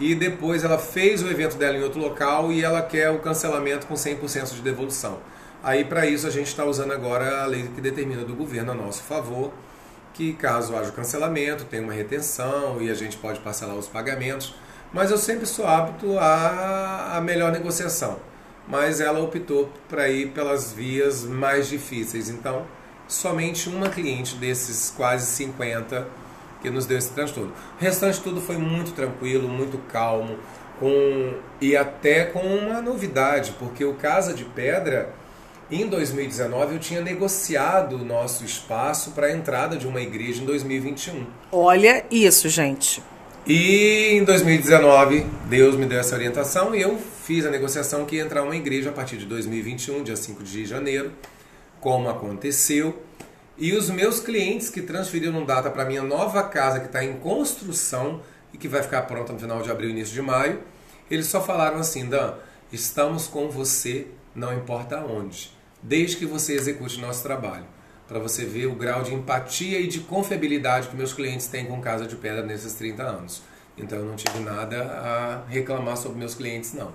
e 0.00 0.14
depois 0.14 0.64
ela 0.64 0.78
fez 0.78 1.22
o 1.22 1.28
evento 1.28 1.56
dela 1.56 1.76
em 1.76 1.82
outro 1.82 2.00
local 2.00 2.50
e 2.50 2.64
ela 2.64 2.80
quer 2.80 3.10
o 3.10 3.18
cancelamento 3.18 3.86
com 3.86 3.94
100% 3.94 4.54
de 4.54 4.62
devolução. 4.62 5.18
Aí 5.62 5.84
para 5.84 6.04
isso 6.06 6.26
a 6.26 6.30
gente 6.30 6.48
está 6.48 6.64
usando 6.64 6.92
agora 6.92 7.42
a 7.42 7.46
lei 7.46 7.68
que 7.74 7.80
determina 7.80 8.24
do 8.24 8.34
governo 8.34 8.72
a 8.72 8.74
nosso 8.74 9.02
favor, 9.02 9.52
que 10.12 10.32
caso 10.32 10.76
haja 10.76 10.90
cancelamento, 10.90 11.64
tem 11.64 11.80
uma 11.80 11.92
retenção 11.92 12.82
e 12.82 12.90
a 12.90 12.94
gente 12.94 13.16
pode 13.16 13.38
parcelar 13.40 13.76
os 13.76 13.86
pagamentos, 13.86 14.54
mas 14.92 15.10
eu 15.10 15.16
sempre 15.16 15.46
sou 15.46 15.66
apto 15.66 16.18
a, 16.18 17.16
a 17.16 17.20
melhor 17.20 17.52
negociação. 17.52 18.18
Mas 18.66 19.00
ela 19.00 19.20
optou 19.20 19.72
para 19.88 20.08
ir 20.08 20.30
pelas 20.30 20.72
vias 20.72 21.24
mais 21.24 21.68
difíceis, 21.68 22.28
então 22.28 22.66
somente 23.06 23.68
uma 23.68 23.88
cliente 23.88 24.34
desses 24.36 24.90
quase 24.90 25.26
50 25.26 26.06
que 26.60 26.70
nos 26.70 26.86
deu 26.86 26.98
esse 26.98 27.10
transtorno. 27.10 27.52
O 27.78 27.82
restante 27.82 28.20
tudo 28.20 28.40
foi 28.40 28.56
muito 28.56 28.92
tranquilo, 28.92 29.48
muito 29.48 29.78
calmo, 29.90 30.38
com 30.78 31.34
e 31.60 31.76
até 31.76 32.24
com 32.24 32.40
uma 32.40 32.80
novidade, 32.80 33.54
porque 33.58 33.84
o 33.84 33.94
Casa 33.94 34.34
de 34.34 34.44
Pedra 34.44 35.12
em 35.72 35.86
2019 35.86 36.74
eu 36.74 36.78
tinha 36.78 37.00
negociado 37.00 37.96
o 37.96 38.04
nosso 38.04 38.44
espaço 38.44 39.12
para 39.12 39.28
a 39.28 39.32
entrada 39.32 39.76
de 39.76 39.86
uma 39.86 40.00
igreja 40.00 40.42
em 40.42 40.44
2021. 40.44 41.26
Olha 41.50 42.04
isso, 42.10 42.48
gente. 42.48 43.02
E 43.46 44.10
em 44.12 44.24
2019 44.24 45.26
Deus 45.48 45.76
me 45.76 45.86
deu 45.86 45.98
essa 45.98 46.14
orientação 46.14 46.74
e 46.74 46.82
eu 46.82 46.98
fiz 46.98 47.46
a 47.46 47.50
negociação 47.50 48.04
que 48.04 48.16
ia 48.16 48.22
entrar 48.22 48.42
uma 48.42 48.54
igreja 48.54 48.90
a 48.90 48.92
partir 48.92 49.16
de 49.16 49.26
2021, 49.26 50.02
dia 50.02 50.16
5 50.16 50.42
de 50.42 50.66
janeiro 50.66 51.12
como 51.82 52.08
aconteceu. 52.08 53.02
E 53.58 53.74
os 53.74 53.90
meus 53.90 54.20
clientes 54.20 54.70
que 54.70 54.80
transferiram 54.80 55.44
data 55.44 55.70
para 55.70 55.84
minha 55.84 56.02
nova 56.02 56.42
casa 56.44 56.80
que 56.80 56.86
está 56.86 57.04
em 57.04 57.14
construção 57.14 58.22
e 58.54 58.56
que 58.56 58.68
vai 58.68 58.82
ficar 58.82 59.02
pronta 59.02 59.32
no 59.32 59.38
final 59.38 59.60
de 59.60 59.70
abril, 59.70 59.90
início 59.90 60.14
de 60.14 60.22
maio, 60.22 60.60
eles 61.10 61.26
só 61.26 61.42
falaram 61.42 61.78
assim: 61.78 62.08
Dan, 62.08 62.34
estamos 62.72 63.26
com 63.26 63.50
você, 63.50 64.06
não 64.34 64.54
importa 64.54 65.04
onde, 65.04 65.50
desde 65.82 66.16
que 66.16 66.26
você 66.26 66.54
execute 66.54 67.00
nosso 67.00 67.22
trabalho. 67.22 67.64
Para 68.06 68.18
você 68.18 68.44
ver 68.44 68.66
o 68.66 68.74
grau 68.74 69.02
de 69.02 69.14
empatia 69.14 69.80
e 69.80 69.86
de 69.86 70.00
confiabilidade 70.00 70.88
que 70.88 70.96
meus 70.96 71.12
clientes 71.12 71.46
têm 71.46 71.64
com 71.66 71.80
Casa 71.80 72.06
de 72.06 72.14
Pedra 72.16 72.42
nesses 72.42 72.74
30 72.74 73.02
anos. 73.02 73.42
Então 73.76 73.98
eu 73.98 74.04
não 74.04 74.16
tive 74.16 74.38
nada 74.40 74.82
a 74.82 75.42
reclamar 75.48 75.96
sobre 75.96 76.18
meus 76.18 76.34
clientes, 76.34 76.74
não. 76.74 76.92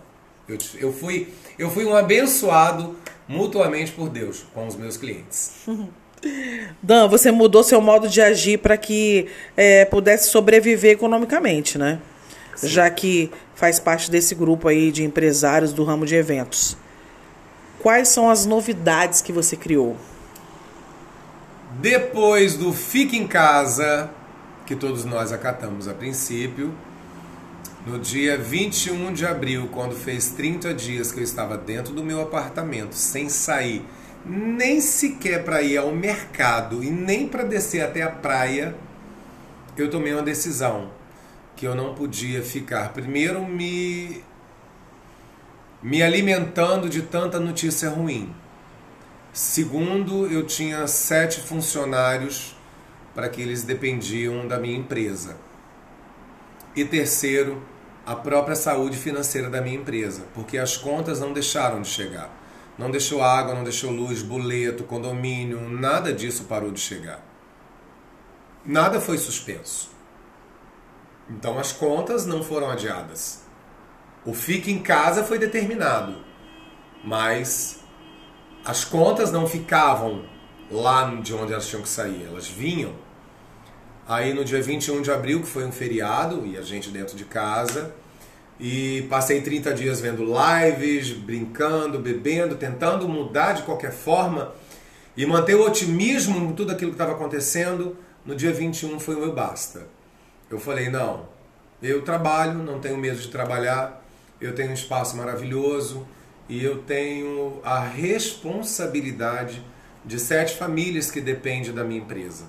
Eu, 0.48 0.58
eu, 0.80 0.94
fui, 0.94 1.34
eu 1.58 1.70
fui 1.70 1.86
um 1.86 1.96
abençoado 1.96 2.96
mutuamente 3.28 3.92
por 3.92 4.10
Deus 4.10 4.46
com 4.54 4.66
os 4.68 4.76
meus 4.76 4.96
clientes. 4.96 5.52
Dan, 6.82 7.08
você 7.08 7.32
mudou 7.32 7.64
seu 7.64 7.80
modo 7.82 8.08
de 8.08 8.22
agir 8.22 8.58
para 8.58 8.78
que 8.78 9.28
é, 9.56 9.86
pudesse 9.86 10.30
sobreviver 10.30 10.92
economicamente, 10.92 11.78
né? 11.78 12.00
Sim. 12.56 12.68
Já 12.70 12.90
que 12.90 13.32
faz 13.54 13.80
parte 13.80 14.10
desse 14.10 14.34
grupo 14.34 14.68
aí 14.68 14.92
de 14.92 15.04
empresários 15.04 15.74
do 15.74 15.84
ramo 15.84 16.06
de 16.06 16.16
eventos. 16.16 16.76
Quais 17.88 18.10
são 18.10 18.30
as 18.30 18.46
novidades 18.46 19.22
que 19.22 19.32
você 19.32 19.56
criou? 19.56 19.96
Depois 21.80 22.58
do 22.58 22.74
Fique 22.74 23.16
em 23.16 23.26
Casa, 23.26 24.10
que 24.66 24.76
todos 24.76 25.06
nós 25.06 25.32
acatamos 25.32 25.88
a 25.88 25.94
princípio, 25.94 26.76
no 27.86 27.98
dia 27.98 28.38
21 28.38 29.14
de 29.14 29.26
abril, 29.26 29.70
quando 29.72 29.96
fez 29.96 30.32
30 30.32 30.74
dias 30.74 31.14
que 31.14 31.20
eu 31.22 31.24
estava 31.24 31.58
dentro 31.58 31.94
do 31.94 32.04
meu 32.04 32.22
apartamento, 32.22 32.92
sem 32.92 33.30
sair 33.30 33.86
nem 34.26 34.82
sequer 34.82 35.46
para 35.46 35.62
ir 35.62 35.78
ao 35.78 35.90
mercado 35.94 36.84
e 36.84 36.90
nem 36.90 37.26
para 37.26 37.44
descer 37.44 37.80
até 37.80 38.02
a 38.02 38.10
praia, 38.10 38.76
eu 39.78 39.90
tomei 39.90 40.12
uma 40.12 40.24
decisão 40.24 40.92
que 41.56 41.66
eu 41.66 41.74
não 41.74 41.96
podia 41.96 42.44
ficar 42.44 42.92
primeiro 42.92 43.46
me 43.46 44.22
me 45.82 46.02
alimentando 46.02 46.90
de 46.90 47.04
tanta 47.04 47.40
notícia 47.40 47.90
ruim. 47.90 48.34
Segundo, 49.32 50.26
eu 50.28 50.46
tinha 50.46 50.88
sete 50.88 51.40
funcionários 51.40 52.56
para 53.14 53.30
que 53.30 53.42
eles 53.42 53.64
dependiam 53.64 54.48
da 54.48 54.60
minha 54.60 54.78
empresa. 54.78 55.38
E 56.76 56.84
terceiro, 56.84 57.62
a 58.06 58.16
própria 58.16 58.56
saúde 58.56 58.98
financeira 58.98 59.50
da 59.50 59.62
minha 59.62 59.78
empresa, 59.78 60.24
porque 60.34 60.58
as 60.58 60.78
contas 60.78 61.20
não 61.20 61.34
deixaram 61.34 61.82
de 61.82 61.90
chegar. 61.90 62.32
Não 62.78 62.92
deixou 62.92 63.24
água, 63.24 63.54
não 63.54 63.64
deixou 63.64 63.92
luz, 63.92 64.22
boleto, 64.22 64.84
condomínio, 64.84 65.68
nada 65.68 66.14
disso 66.14 66.46
parou 66.46 66.72
de 66.72 66.80
chegar. 66.80 67.24
Nada 68.66 69.00
foi 69.00 69.18
suspenso. 69.18 69.90
Então 71.30 71.58
as 71.60 71.72
contas 71.72 72.26
não 72.26 72.44
foram 72.44 72.70
adiadas. 72.70 73.47
O 74.28 74.34
fique 74.34 74.72
em 74.72 74.80
casa 74.80 75.24
foi 75.24 75.40
determinado, 75.40 76.18
mas 77.04 77.80
as 78.64 78.86
contas 78.86 79.32
não 79.32 79.48
ficavam 79.48 80.26
lá 80.70 81.10
de 81.16 81.34
onde 81.34 81.54
elas 81.54 81.68
tinham 81.68 81.82
que 81.82 81.90
sair, 81.90 82.28
elas 82.28 82.48
vinham 82.48 82.94
Aí 84.08 84.34
no 84.34 84.46
dia 84.46 84.62
21 84.62 85.02
de 85.02 85.12
abril, 85.12 85.42
que 85.42 85.48
foi 85.48 85.66
um 85.66 85.72
feriado, 85.72 86.46
e 86.46 86.58
a 86.58 86.62
gente 86.62 86.90
dentro 86.90 87.18
de 87.18 87.26
casa, 87.26 87.94
e 88.58 89.06
passei 89.10 89.42
30 89.42 89.74
dias 89.74 90.00
vendo 90.00 90.24
lives, 90.24 91.12
brincando, 91.12 92.00
bebendo, 92.00 92.56
tentando 92.56 93.08
mudar 93.10 93.52
de 93.52 93.64
qualquer 93.64 93.92
forma 93.92 94.54
e 95.18 95.26
manter 95.26 95.56
o 95.56 95.66
otimismo 95.66 96.38
em 96.38 96.54
tudo 96.54 96.72
aquilo 96.72 96.92
que 96.92 96.96
estava 96.96 97.12
acontecendo. 97.12 97.98
No 98.26 98.34
dia 98.34 98.54
21 98.54 98.98
foi 98.98 99.16
o 99.16 99.20
meu 99.20 99.34
basta. 99.34 99.86
Eu 100.50 100.58
falei: 100.58 100.90
não, 100.90 101.28
eu 101.84 102.02
trabalho, 102.02 102.60
não 102.60 102.80
tenho 102.80 102.98
medo 102.98 103.20
de 103.20 103.28
trabalhar, 103.28 104.02
eu 104.40 104.54
tenho 104.56 104.72
um 104.72 104.74
espaço 104.74 105.18
maravilhoso 105.18 106.08
e 106.48 106.64
eu 106.64 106.80
tenho 106.84 107.60
a 107.64 107.80
responsabilidade 107.80 109.64
de 110.06 110.20
sete 110.20 110.56
famílias 110.56 111.12
que 111.12 111.20
dependem 111.20 111.74
da 111.74 111.84
minha 111.84 112.00
empresa. 112.00 112.46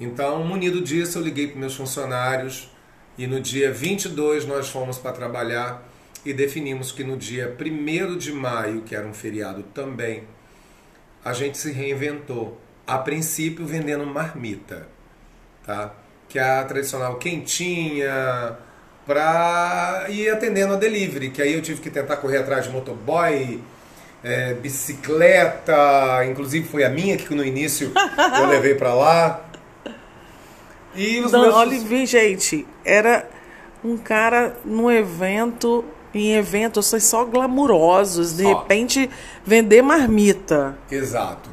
Então, 0.00 0.42
munido 0.44 0.80
disso, 0.80 1.18
eu 1.18 1.22
liguei 1.22 1.48
para 1.48 1.60
meus 1.60 1.76
funcionários 1.76 2.68
E 3.16 3.26
no 3.26 3.40
dia 3.40 3.72
22 3.72 4.44
nós 4.44 4.68
fomos 4.68 4.98
para 4.98 5.12
trabalhar 5.12 5.86
e 6.24 6.32
definimos 6.32 6.90
que 6.90 7.04
no 7.04 7.16
dia 7.16 7.56
1 7.58 8.16
de 8.18 8.32
maio, 8.32 8.82
que 8.82 8.96
era 8.96 9.06
um 9.06 9.14
feriado 9.14 9.62
também, 9.74 10.24
a 11.24 11.32
gente 11.32 11.56
se 11.58 11.70
reinventou. 11.70 12.60
A 12.86 12.98
princípio 12.98 13.64
vendendo 13.66 14.04
marmita, 14.04 14.88
tá? 15.64 15.94
Que 16.28 16.38
é 16.38 16.58
a 16.58 16.64
tradicional 16.64 17.16
quentinha, 17.16 18.58
para 19.06 20.06
ir 20.08 20.30
atendendo 20.30 20.74
a 20.74 20.76
delivery, 20.76 21.30
que 21.30 21.42
aí 21.42 21.54
eu 21.54 21.62
tive 21.62 21.80
que 21.80 21.90
tentar 21.90 22.16
correr 22.16 22.38
atrás 22.38 22.64
de 22.64 22.70
motoboy, 22.70 23.60
é, 24.22 24.54
bicicleta, 24.54 26.24
inclusive 26.24 26.66
foi 26.66 26.84
a 26.84 26.88
minha 26.88 27.16
que 27.16 27.34
no 27.34 27.44
início 27.44 27.92
eu 28.40 28.46
levei 28.46 28.74
para 28.74 28.94
lá. 28.94 29.44
E 30.94 31.20
os 31.20 31.32
Não, 31.32 31.66
meus... 31.66 32.08
gente, 32.08 32.66
era 32.84 33.28
um 33.84 33.98
cara 33.98 34.56
num 34.64 34.90
evento, 34.90 35.84
em 36.14 36.34
eventos 36.34 36.86
só 37.02 37.24
glamurosos, 37.24 38.36
de 38.36 38.44
só. 38.44 38.60
repente 38.60 39.10
vender 39.44 39.82
marmita. 39.82 40.78
Exato. 40.90 41.50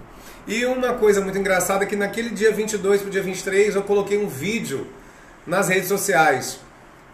E 0.47 0.65
uma 0.65 0.93
coisa 0.93 1.21
muito 1.21 1.37
engraçada 1.37 1.83
é 1.83 1.87
que 1.87 1.95
naquele 1.95 2.29
dia 2.29 2.51
22 2.51 3.01
pro 3.01 3.11
dia 3.11 3.21
23 3.21 3.75
eu 3.75 3.83
coloquei 3.83 4.17
um 4.17 4.27
vídeo 4.27 4.87
nas 5.45 5.67
redes 5.67 5.87
sociais. 5.87 6.59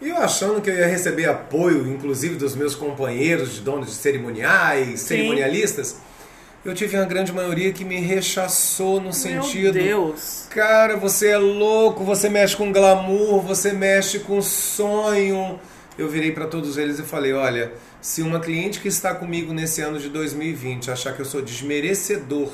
E 0.01 0.09
eu 0.09 0.17
achando 0.17 0.61
que 0.61 0.69
eu 0.69 0.75
ia 0.75 0.87
receber 0.87 1.25
apoio, 1.25 1.87
inclusive 1.87 2.35
dos 2.35 2.55
meus 2.55 2.75
companheiros 2.75 3.55
de 3.55 3.61
donos 3.61 3.87
de 3.87 3.95
cerimoniais, 3.95 4.99
Sim. 4.99 5.07
cerimonialistas, 5.07 5.97
eu 6.63 6.73
tive 6.75 6.97
uma 6.97 7.05
grande 7.05 7.31
maioria 7.31 7.71
que 7.71 7.83
me 7.83 7.99
rechaçou 7.99 8.97
no 8.97 9.03
Meu 9.03 9.13
sentido. 9.13 9.73
Deus! 9.73 10.47
Cara, 10.49 10.97
você 10.97 11.29
é 11.29 11.37
louco, 11.37 12.03
você 12.03 12.29
mexe 12.29 12.55
com 12.55 12.71
glamour, 12.71 13.41
você 13.41 13.71
mexe 13.71 14.19
com 14.19 14.41
sonho. 14.41 15.59
Eu 15.97 16.07
virei 16.07 16.31
para 16.31 16.45
todos 16.45 16.77
eles 16.77 16.99
e 16.99 17.03
falei: 17.03 17.33
olha, 17.33 17.71
se 18.01 18.21
uma 18.21 18.39
cliente 18.39 18.79
que 18.79 18.87
está 18.87 19.15
comigo 19.15 19.53
nesse 19.53 19.81
ano 19.81 19.97
de 19.97 20.09
2020 20.09 20.91
achar 20.91 21.13
que 21.13 21.21
eu 21.21 21.25
sou 21.25 21.41
desmerecedor 21.41 22.51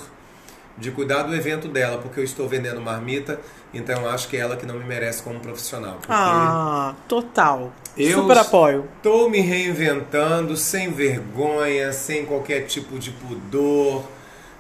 de 0.78 0.92
cuidar 0.92 1.24
do 1.24 1.36
evento 1.36 1.68
dela, 1.68 2.00
porque 2.00 2.20
eu 2.20 2.24
estou 2.24 2.48
vendendo 2.48 2.82
marmita, 2.82 3.40
então 3.74 4.02
eu 4.02 4.10
acho 4.10 4.28
que 4.28 4.38
é 4.38 4.40
ela 4.40 4.56
que 4.56 4.66
não 4.66 4.76
me 4.76 4.86
merece 4.86 5.22
como 5.22 5.40
profissional. 5.40 6.00
Ah, 6.10 6.96
total. 7.08 7.72
Eu 7.96 8.22
Super 8.22 8.38
apoio. 8.40 8.90
Estou 8.98 9.30
me 9.30 9.40
reinventando 9.40 10.58
sem 10.58 10.92
vergonha, 10.92 11.94
sem 11.94 12.26
qualquer 12.26 12.62
tipo 12.62 12.98
de 12.98 13.12
pudor. 13.12 14.04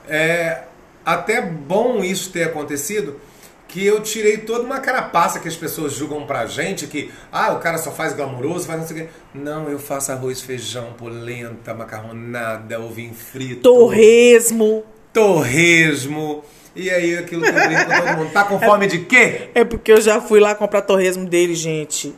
É 0.08 0.63
até 1.05 1.41
bom 1.41 2.03
isso 2.03 2.32
ter 2.32 2.43
acontecido, 2.43 3.20
que 3.67 3.84
eu 3.84 4.01
tirei 4.01 4.38
toda 4.38 4.63
uma 4.63 4.79
carapaça 4.79 5.39
que 5.39 5.48
as 5.48 5.55
pessoas 5.55 5.93
julgam 5.93 6.27
pra 6.27 6.46
gente, 6.46 6.86
que 6.86 7.12
ah, 7.32 7.53
o 7.53 7.60
cara 7.60 7.79
só 7.79 7.91
faz 7.91 8.13
glamouroso, 8.13 8.67
faz 8.67 8.79
não 8.79 8.88
sei 8.88 8.98
o 8.98 9.00
quê. 9.01 9.10
Não, 9.34 9.67
eu 9.67 9.79
faço 9.79 10.12
arroz, 10.12 10.41
feijão, 10.41 10.93
polenta, 10.93 11.74
macarronada, 11.74 12.79
ovinho 12.79 13.15
frito. 13.15 13.62
Torresmo 13.62 14.84
torresmo. 15.13 16.43
E 16.75 16.89
aí 16.89 17.15
aquilo 17.15 17.43
que 17.43 17.50
eu 17.50 17.53
brinco 17.53 17.86
com 17.86 18.01
todo 18.01 18.17
mundo. 18.17 18.32
Tá 18.32 18.43
com 18.46 18.60
fome 18.60 18.88
de 18.88 19.00
quê? 19.05 19.50
É 19.53 19.63
porque 19.63 19.91
eu 19.91 20.01
já 20.01 20.20
fui 20.20 20.39
lá 20.39 20.55
comprar 20.55 20.82
torresmo 20.82 21.24
dele, 21.29 21.53
gente. 21.53 22.15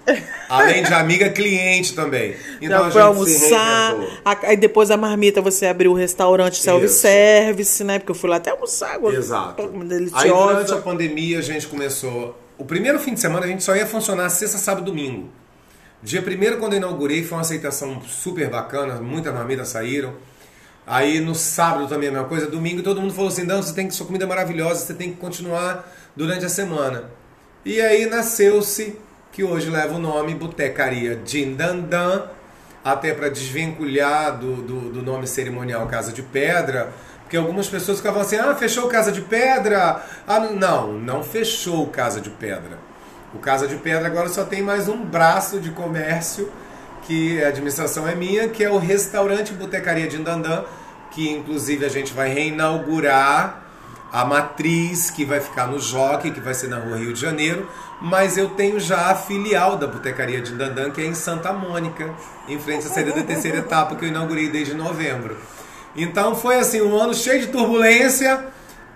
Além 0.48 0.82
de 0.82 0.94
amiga 0.94 1.30
cliente 1.30 1.94
também. 1.94 2.36
Então 2.62 2.86
já 2.86 2.92
fui 2.92 3.02
almoçar. 3.02 3.96
Aí 4.24 4.56
depois 4.56 4.88
da 4.88 4.96
marmita 4.96 5.42
você 5.42 5.66
abriu 5.66 5.92
o 5.92 5.94
restaurante 5.94 6.62
self-service, 6.62 7.84
né? 7.84 8.00
Porque 8.00 8.12
eu 8.12 8.16
fui 8.16 8.30
lá 8.30 8.38
até 8.38 8.52
almoçar 8.52 8.94
agora. 8.94 9.18
Exato. 9.18 9.62
Aí 10.14 10.30
durante 10.30 10.74
a 10.74 10.78
pandemia 10.78 11.40
a 11.40 11.42
gente 11.42 11.68
começou. 11.68 12.40
O 12.58 12.64
primeiro 12.64 12.98
fim 12.98 13.14
de 13.14 13.20
semana 13.20 13.46
a 13.46 13.50
gente 13.50 13.62
só 13.62 13.76
ia 13.76 13.86
funcionar 13.86 14.30
sexta, 14.30 14.58
sábado 14.58 14.86
domingo. 14.86 15.28
Dia 16.02 16.22
primeiro, 16.22 16.60
quando 16.60 16.74
eu 16.74 16.78
inaugurei, 16.78 17.24
foi 17.24 17.38
uma 17.38 17.42
aceitação 17.42 18.02
super 18.04 18.50
bacana, 18.50 19.02
muitas 19.02 19.34
marmitas 19.34 19.68
saíram. 19.68 20.14
Aí 20.88 21.20
no 21.20 21.34
sábado 21.34 21.88
também 21.88 22.10
a 22.10 22.12
mesma 22.12 22.28
coisa, 22.28 22.46
domingo 22.46 22.84
todo 22.84 23.02
mundo 23.02 23.14
falou 23.14 23.30
assim: 23.30 23.44
não, 23.44 23.62
você 23.62 23.74
tem 23.74 23.88
que, 23.88 23.94
sua 23.94 24.06
comida 24.06 24.26
é 24.26 24.28
maravilhosa, 24.28 24.86
você 24.86 24.94
tem 24.94 25.12
que 25.12 25.18
continuar 25.18 25.92
durante 26.16 26.46
a 26.46 26.50
semana. 26.50 27.06
E 27.66 27.82
aí 27.82 28.06
nasceu-se, 28.06 29.00
que 29.32 29.44
hoje 29.44 29.70
leva 29.70 29.96
o 29.96 30.00
nome 30.00 30.36
Botecaria 30.36 31.16
Dindandan, 31.16 32.30
até 32.84 33.14
para 33.14 33.30
desvincular 33.30 34.38
do, 34.38 34.58
do, 34.58 34.80
do, 34.92 35.02
nome 35.02 35.26
cerimonial 35.26 35.88
Casa 35.88 36.14
de 36.14 36.22
Pedra, 36.22 36.94
porque 37.22 37.36
algumas 37.36 37.68
pessoas 37.68 37.98
ficavam 37.98 38.22
assim: 38.22 38.38
ah, 38.38 38.54
fechou 38.54 38.88
Casa 38.88 39.12
de 39.12 39.22
Pedra? 39.22 40.04
Ah, 40.28 40.40
não, 40.40 40.94
não 40.94 41.24
fechou 41.24 41.88
Casa 41.88 42.22
de 42.22 42.30
Pedra. 42.30 42.78
O 43.34 43.40
Casa 43.40 43.68
de 43.68 43.76
Pedra 43.76 44.06
agora 44.06 44.30
só 44.30 44.46
tem 44.46 44.62
mais 44.62 44.88
um 44.88 45.04
braço 45.04 45.60
de 45.60 45.72
comércio 45.72 46.50
que 47.06 47.44
a 47.44 47.50
administração 47.50 48.08
é 48.08 48.16
minha, 48.16 48.50
que 48.50 48.64
é 48.64 48.70
o 48.70 48.78
restaurante 48.78 49.54
Botecaria 49.54 50.08
de 50.08 50.18
Indandã, 50.18 50.64
que 51.12 51.30
inclusive 51.30 51.86
a 51.86 51.90
gente 51.90 52.14
vai 52.14 52.30
reinaugurar 52.30 53.64
a 54.12 54.24
matriz 54.24 55.10
que 55.10 55.26
vai 55.26 55.40
ficar 55.40 55.68
no 55.68 55.80
Jockey, 55.80 56.32
que 56.32 56.40
vai 56.40 56.54
ser 56.54 56.68
na 56.68 56.78
rua 56.78 56.98
Rio 56.98 57.14
de 57.14 57.20
Janeiro, 57.20 57.70
mas 58.02 58.38
eu 58.38 58.50
tenho 58.50 58.80
já 58.80 59.12
a 59.12 59.16
filial 59.16 59.78
da 59.78 59.88
Botecaria 59.88 60.42
de 60.42 60.54
Indandã, 60.54 60.90
que 60.90 61.02
é 61.02 61.06
em 61.06 61.14
Santa 61.14 61.52
Mônica, 61.52 62.14
em 62.48 62.58
frente 62.60 62.86
à 62.86 62.90
saída 62.90 63.12
da 63.12 63.24
terceira 63.24 63.58
etapa, 63.58 63.96
que 63.96 64.06
eu 64.06 64.10
inaugurei 64.10 64.50
desde 64.50 64.74
novembro. 64.74 65.38
Então 65.96 66.36
foi 66.36 66.56
assim, 66.56 66.82
um 66.82 66.98
ano 66.98 67.14
cheio 67.14 67.42
de 67.42 67.48
turbulência, 67.48 68.46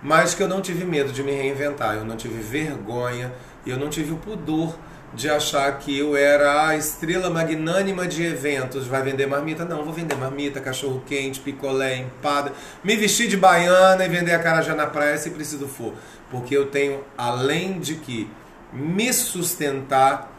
mas 0.02 0.34
que 0.34 0.42
eu 0.42 0.48
não 0.48 0.60
tive 0.60 0.84
medo 0.84 1.12
de 1.12 1.22
me 1.22 1.32
reinventar, 1.32 1.96
eu 1.96 2.04
não 2.04 2.16
tive 2.16 2.42
vergonha, 2.42 3.32
eu 3.66 3.78
não 3.78 3.88
tive 3.88 4.12
o 4.12 4.16
pudor 4.16 4.74
de 5.12 5.28
achar 5.28 5.78
que 5.78 5.98
eu 5.98 6.16
era 6.16 6.68
a 6.68 6.76
estrela 6.76 7.28
magnânima 7.28 8.06
de 8.06 8.24
eventos. 8.24 8.86
Vai 8.86 9.02
vender 9.02 9.26
marmita? 9.26 9.64
Não, 9.64 9.84
vou 9.84 9.92
vender 9.92 10.16
marmita, 10.16 10.60
cachorro 10.60 11.02
quente, 11.06 11.40
picolé, 11.40 11.96
empada, 11.96 12.52
me 12.84 12.96
vestir 12.96 13.28
de 13.28 13.36
baiana 13.36 14.04
e 14.04 14.08
vender 14.08 14.32
a 14.32 14.38
cara 14.38 14.62
já 14.62 14.74
na 14.74 14.86
praia 14.86 15.18
se 15.18 15.30
preciso 15.30 15.66
for. 15.66 15.94
Porque 16.30 16.56
eu 16.56 16.66
tenho, 16.66 17.02
além 17.18 17.80
de 17.80 17.96
que 17.96 18.30
me 18.72 19.12
sustentar, 19.12 20.30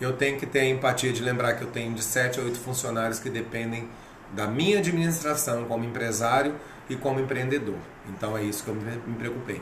eu 0.00 0.14
tenho 0.14 0.38
que 0.38 0.46
ter 0.46 0.60
a 0.60 0.68
empatia 0.68 1.12
de 1.12 1.22
lembrar 1.22 1.54
que 1.54 1.62
eu 1.62 1.68
tenho 1.68 1.92
de 1.92 2.02
7 2.02 2.40
a 2.40 2.42
8 2.42 2.58
funcionários 2.58 3.18
que 3.18 3.28
dependem 3.28 3.88
da 4.32 4.46
minha 4.46 4.78
administração 4.78 5.64
como 5.64 5.84
empresário 5.84 6.54
e 6.88 6.96
como 6.96 7.20
empreendedor. 7.20 7.76
Então 8.08 8.36
é 8.36 8.42
isso 8.42 8.64
que 8.64 8.70
eu 8.70 8.74
me 8.74 9.14
preocupei. 9.16 9.60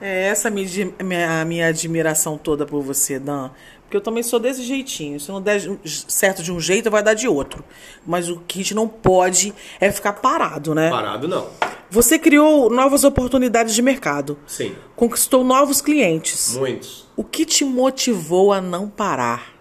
É 0.00 0.28
essa 0.28 0.48
a 0.48 0.50
minha, 0.50 1.40
a 1.40 1.44
minha 1.44 1.68
admiração 1.68 2.38
toda 2.38 2.64
por 2.64 2.82
você, 2.82 3.18
Dan. 3.18 3.50
Porque 3.82 3.96
eu 3.96 4.00
também 4.00 4.22
sou 4.22 4.38
desse 4.38 4.62
jeitinho. 4.62 5.18
Se 5.18 5.30
não 5.30 5.40
der 5.40 5.60
certo 5.84 6.42
de 6.42 6.52
um 6.52 6.60
jeito, 6.60 6.90
vai 6.90 7.02
dar 7.02 7.14
de 7.14 7.26
outro. 7.26 7.64
Mas 8.06 8.28
o 8.28 8.38
que 8.40 8.58
a 8.58 8.62
gente 8.62 8.74
não 8.74 8.86
pode 8.86 9.54
é 9.80 9.90
ficar 9.90 10.12
parado, 10.12 10.74
né? 10.74 10.90
Parado 10.90 11.26
não. 11.26 11.48
Você 11.90 12.18
criou 12.18 12.68
novas 12.68 13.02
oportunidades 13.02 13.74
de 13.74 13.80
mercado. 13.80 14.38
Sim. 14.46 14.74
Conquistou 14.94 15.42
novos 15.42 15.80
clientes. 15.80 16.54
Muitos. 16.54 17.08
O 17.16 17.24
que 17.24 17.46
te 17.46 17.64
motivou 17.64 18.52
a 18.52 18.60
não 18.60 18.88
parar? 18.88 19.54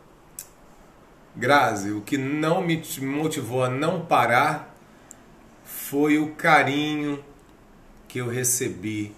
Grazi, 1.34 1.92
o 1.92 2.02
que 2.02 2.18
não 2.18 2.62
me 2.62 2.84
motivou 3.00 3.64
a 3.64 3.70
não 3.70 4.02
parar 4.02 4.76
foi 5.64 6.18
o 6.18 6.32
carinho 6.32 7.24
que 8.10 8.20
eu 8.20 8.28
recebi 8.28 9.16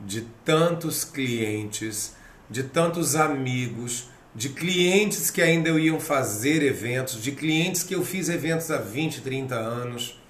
de 0.00 0.22
tantos 0.44 1.04
clientes, 1.04 2.14
de 2.48 2.62
tantos 2.62 3.16
amigos, 3.16 4.08
de 4.34 4.50
clientes 4.50 5.30
que 5.30 5.42
ainda 5.42 5.70
iam 5.70 5.98
fazer 5.98 6.62
eventos, 6.62 7.22
de 7.22 7.32
clientes 7.32 7.82
que 7.82 7.94
eu 7.94 8.04
fiz 8.04 8.28
eventos 8.28 8.70
há 8.70 8.78
20, 8.78 9.20
30 9.20 9.54
anos, 9.54 10.20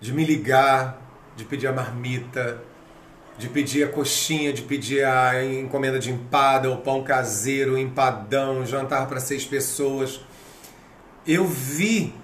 de 0.00 0.12
me 0.12 0.24
ligar, 0.24 1.00
de 1.36 1.44
pedir 1.44 1.66
a 1.66 1.72
marmita, 1.72 2.62
de 3.38 3.48
pedir 3.48 3.84
a 3.84 3.88
coxinha, 3.88 4.52
de 4.52 4.62
pedir 4.62 5.04
a 5.04 5.42
encomenda 5.42 5.98
de 5.98 6.10
empada, 6.10 6.70
o 6.70 6.78
pão 6.78 7.02
caseiro, 7.02 7.74
o 7.74 7.78
empadão, 7.78 8.66
jantar 8.66 9.08
para 9.08 9.18
seis 9.18 9.46
pessoas. 9.46 10.20
Eu 11.26 11.46
vi 11.46 12.14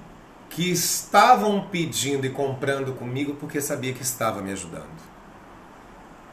que 0.50 0.70
estavam 0.70 1.68
pedindo 1.68 2.26
e 2.26 2.30
comprando 2.30 2.92
comigo 2.92 3.34
porque 3.34 3.60
sabia 3.60 3.94
que 3.94 4.02
estava 4.02 4.42
me 4.42 4.52
ajudando. 4.52 5.15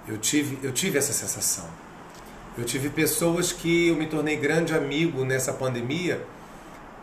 Eu 0.08 0.18
tive, 0.18 0.60
eu 0.62 0.72
tive 0.72 0.98
essa 0.98 1.14
sensação. 1.14 1.66
Eu 2.58 2.64
tive 2.66 2.90
pessoas 2.90 3.52
que 3.52 3.88
eu 3.88 3.96
me 3.96 4.06
tornei 4.06 4.36
grande 4.36 4.76
amigo 4.76 5.24
nessa 5.26 5.54
pandemia 5.54 6.22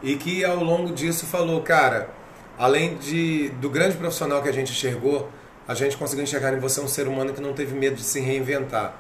e 0.03 0.17
que 0.17 0.45
ao 0.45 0.63
longo 0.63 0.93
disso 0.93 1.27
falou, 1.27 1.63
cara, 1.63 2.11
além 2.59 2.97
de 2.97 3.49
do 3.61 3.69
grande 3.69 3.97
profissional 3.97 4.43
que 4.43 4.49
a 4.49 4.53
gente 4.53 4.73
enxergou, 4.73 5.31
a 5.67 5.75
gente 5.75 5.97
conseguiu 5.97 6.25
enxergar 6.25 6.53
em 6.53 6.61
você 6.61 6.81
um 6.81 6.89
ser 6.89 7.09
humano 7.09 7.33
que 7.33 7.41
não 7.41 7.53
teve 7.53 7.75
medo 7.75 7.97
de 7.97 8.03
se 8.03 8.21
reinventar. 8.21 8.95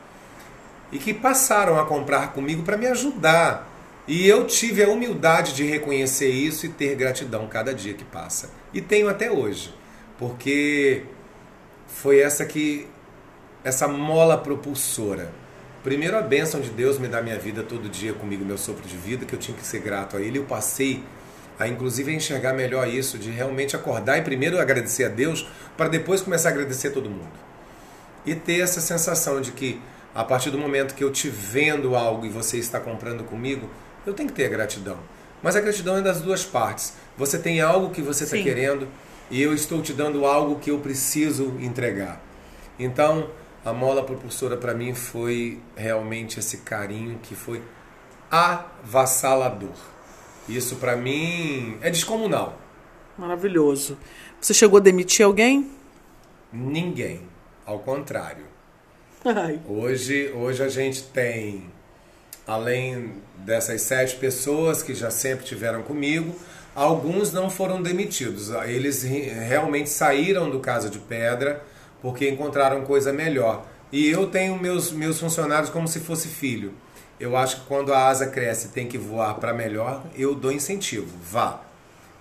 E 0.90 0.98
que 0.98 1.14
passaram 1.14 1.78
a 1.78 1.84
comprar 1.84 2.32
comigo 2.32 2.62
para 2.62 2.76
me 2.76 2.86
ajudar. 2.86 3.68
E 4.08 4.26
eu 4.26 4.46
tive 4.46 4.82
a 4.82 4.88
humildade 4.88 5.54
de 5.54 5.64
reconhecer 5.64 6.30
isso 6.30 6.66
e 6.66 6.68
ter 6.68 6.96
gratidão 6.96 7.46
cada 7.46 7.72
dia 7.72 7.94
que 7.94 8.04
passa. 8.04 8.50
E 8.72 8.80
tenho 8.80 9.08
até 9.08 9.30
hoje, 9.30 9.74
porque 10.18 11.04
foi 11.86 12.20
essa 12.20 12.44
que 12.44 12.88
essa 13.64 13.86
mola 13.86 14.36
propulsora 14.38 15.30
Primeiro, 15.82 16.18
a 16.18 16.20
bênção 16.20 16.60
de 16.60 16.68
Deus 16.68 16.98
me 16.98 17.08
dá 17.08 17.22
minha 17.22 17.38
vida 17.38 17.62
todo 17.62 17.88
dia 17.88 18.12
comigo, 18.12 18.44
meu 18.44 18.58
sopro 18.58 18.86
de 18.86 18.98
vida, 18.98 19.24
que 19.24 19.34
eu 19.34 19.38
tinha 19.38 19.56
que 19.56 19.66
ser 19.66 19.80
grato 19.80 20.14
a 20.14 20.20
Ele. 20.20 20.38
Eu 20.38 20.44
passei 20.44 21.02
a, 21.58 21.66
inclusive, 21.66 22.12
a 22.12 22.14
enxergar 22.14 22.52
melhor 22.52 22.86
isso, 22.86 23.16
de 23.16 23.30
realmente 23.30 23.74
acordar 23.74 24.18
e 24.18 24.22
primeiro 24.22 24.60
agradecer 24.60 25.04
a 25.04 25.08
Deus, 25.08 25.48
para 25.78 25.88
depois 25.88 26.20
começar 26.20 26.50
a 26.50 26.52
agradecer 26.52 26.90
todo 26.90 27.08
mundo. 27.08 27.32
E 28.26 28.34
ter 28.34 28.60
essa 28.60 28.78
sensação 28.78 29.40
de 29.40 29.52
que, 29.52 29.80
a 30.14 30.22
partir 30.22 30.50
do 30.50 30.58
momento 30.58 30.94
que 30.94 31.02
eu 31.02 31.10
te 31.10 31.30
vendo 31.30 31.96
algo 31.96 32.26
e 32.26 32.28
você 32.28 32.58
está 32.58 32.78
comprando 32.78 33.24
comigo, 33.24 33.70
eu 34.04 34.12
tenho 34.12 34.28
que 34.28 34.34
ter 34.34 34.44
a 34.44 34.50
gratidão. 34.50 34.98
Mas 35.42 35.56
a 35.56 35.62
gratidão 35.62 35.96
é 35.96 36.02
das 36.02 36.20
duas 36.20 36.44
partes. 36.44 36.92
Você 37.16 37.38
tem 37.38 37.62
algo 37.62 37.88
que 37.88 38.02
você 38.02 38.24
está 38.24 38.36
querendo 38.36 38.86
e 39.30 39.40
eu 39.40 39.54
estou 39.54 39.80
te 39.80 39.94
dando 39.94 40.26
algo 40.26 40.58
que 40.58 40.70
eu 40.70 40.78
preciso 40.80 41.56
entregar. 41.58 42.20
Então, 42.78 43.30
a 43.64 43.72
mola 43.72 44.02
propulsora 44.02 44.56
para 44.56 44.74
mim 44.74 44.94
foi 44.94 45.60
realmente 45.76 46.38
esse 46.38 46.58
carinho 46.58 47.18
que 47.22 47.34
foi 47.34 47.62
avassalador. 48.30 49.74
Isso 50.48 50.76
para 50.76 50.96
mim 50.96 51.78
é 51.82 51.90
descomunal. 51.90 52.58
Maravilhoso. 53.18 53.98
Você 54.40 54.54
chegou 54.54 54.78
a 54.78 54.80
demitir 54.80 55.26
alguém? 55.26 55.70
Ninguém. 56.52 57.20
Ao 57.66 57.78
contrário. 57.78 58.44
Ai. 59.24 59.60
Hoje, 59.68 60.32
hoje 60.34 60.62
a 60.62 60.68
gente 60.68 61.02
tem, 61.02 61.70
além 62.46 63.12
dessas 63.36 63.82
sete 63.82 64.16
pessoas 64.16 64.82
que 64.82 64.94
já 64.94 65.10
sempre 65.10 65.44
tiveram 65.44 65.82
comigo, 65.82 66.34
alguns 66.74 67.30
não 67.30 67.50
foram 67.50 67.82
demitidos. 67.82 68.48
Eles 68.66 69.02
realmente 69.02 69.90
saíram 69.90 70.48
do 70.48 70.60
Casa 70.60 70.88
de 70.88 70.98
Pedra 70.98 71.62
porque 72.02 72.28
encontraram 72.28 72.82
coisa 72.82 73.12
melhor. 73.12 73.64
E 73.92 74.08
eu 74.08 74.28
tenho 74.28 74.58
meus, 74.58 74.92
meus 74.92 75.18
funcionários 75.18 75.70
como 75.70 75.88
se 75.88 76.00
fosse 76.00 76.28
filho. 76.28 76.72
Eu 77.18 77.36
acho 77.36 77.60
que 77.60 77.66
quando 77.66 77.92
a 77.92 78.06
asa 78.06 78.26
cresce 78.26 78.68
e 78.68 78.70
tem 78.70 78.86
que 78.86 78.96
voar 78.96 79.34
para 79.34 79.52
melhor, 79.52 80.02
eu 80.16 80.34
dou 80.34 80.50
incentivo, 80.50 81.10
vá. 81.22 81.60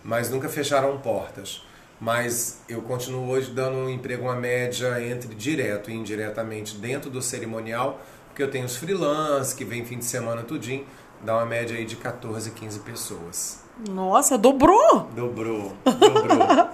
Mas 0.03 0.29
nunca 0.29 0.49
fecharam 0.49 0.97
portas. 0.97 1.63
Mas 1.99 2.61
eu 2.67 2.81
continuo 2.81 3.29
hoje 3.29 3.51
dando 3.51 3.77
um 3.77 3.89
emprego, 3.89 4.23
uma 4.23 4.35
média 4.35 5.01
entre 5.05 5.35
direto 5.35 5.91
e 5.91 5.93
indiretamente 5.93 6.75
dentro 6.75 7.09
do 7.09 7.21
cerimonial, 7.21 8.01
porque 8.27 8.41
eu 8.41 8.49
tenho 8.49 8.65
os 8.65 8.77
freelance 8.77 9.53
que 9.53 9.65
vem 9.65 9.85
fim 9.85 9.97
de 9.97 10.05
semana 10.05 10.41
tudinho, 10.41 10.85
dá 11.21 11.35
uma 11.35 11.45
média 11.45 11.77
aí 11.77 11.85
de 11.85 11.97
14, 11.97 12.51
15 12.51 12.79
pessoas. 12.79 13.63
Nossa, 13.89 14.37
dobrou! 14.37 15.09
Dobrou, 15.15 15.73
dobrou. 15.85 16.69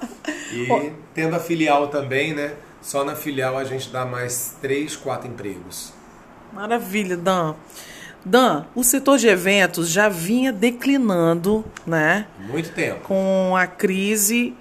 e 0.54 0.94
tendo 1.13 1.36
a 1.36 1.39
filial 1.39 1.88
também, 1.88 2.34
né? 2.34 2.56
Só 2.86 3.04
na 3.04 3.15
filial 3.15 3.58
a 3.58 3.63
gente 3.63 3.89
dá 3.89 4.06
mais 4.06 4.58
três, 4.62 4.95
quatro 4.95 5.28
empregos. 5.28 5.91
Maravilha, 6.54 7.17
Dan. 7.17 7.56
Dan, 8.24 8.65
o 8.76 8.84
setor 8.84 9.17
de 9.17 9.28
eventos 9.28 9.89
já 9.89 10.08
vinha 10.08 10.54
declinando, 10.54 11.65
né? 11.86 12.28
Muito 12.38 12.69
tempo. 12.74 13.00
Com 13.00 13.56
a 13.58 13.65
crise 13.65 14.54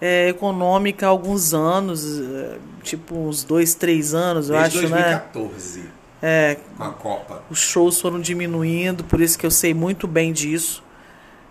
é, 0.00 0.28
econômica 0.28 1.06
há 1.06 1.08
alguns 1.08 1.54
anos, 1.54 2.20
é, 2.20 2.58
tipo 2.82 3.14
uns 3.14 3.44
dois, 3.44 3.76
três 3.76 4.12
anos, 4.12 4.50
eu 4.50 4.56
Desde 4.56 4.78
acho, 4.78 4.88
2014, 4.88 5.78
né? 5.78 5.86
É. 6.20 6.56
Com 6.76 6.82
a 6.82 6.90
Copa. 6.90 7.44
Os 7.48 7.60
shows 7.60 8.00
foram 8.00 8.20
diminuindo, 8.20 9.04
por 9.04 9.20
isso 9.20 9.38
que 9.38 9.46
eu 9.46 9.52
sei 9.52 9.72
muito 9.72 10.08
bem 10.08 10.32
disso. 10.32 10.82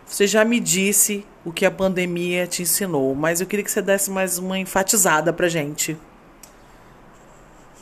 Você 0.05 0.27
já 0.27 0.43
me 0.43 0.59
disse 0.59 1.25
o 1.45 1.53
que 1.53 1.65
a 1.65 1.71
pandemia 1.71 2.45
te 2.47 2.63
ensinou, 2.63 3.15
mas 3.15 3.39
eu 3.39 3.47
queria 3.47 3.63
que 3.63 3.71
você 3.71 3.81
desse 3.81 4.11
mais 4.11 4.37
uma 4.37 4.59
enfatizada 4.59 5.31
pra 5.31 5.47
gente. 5.47 5.97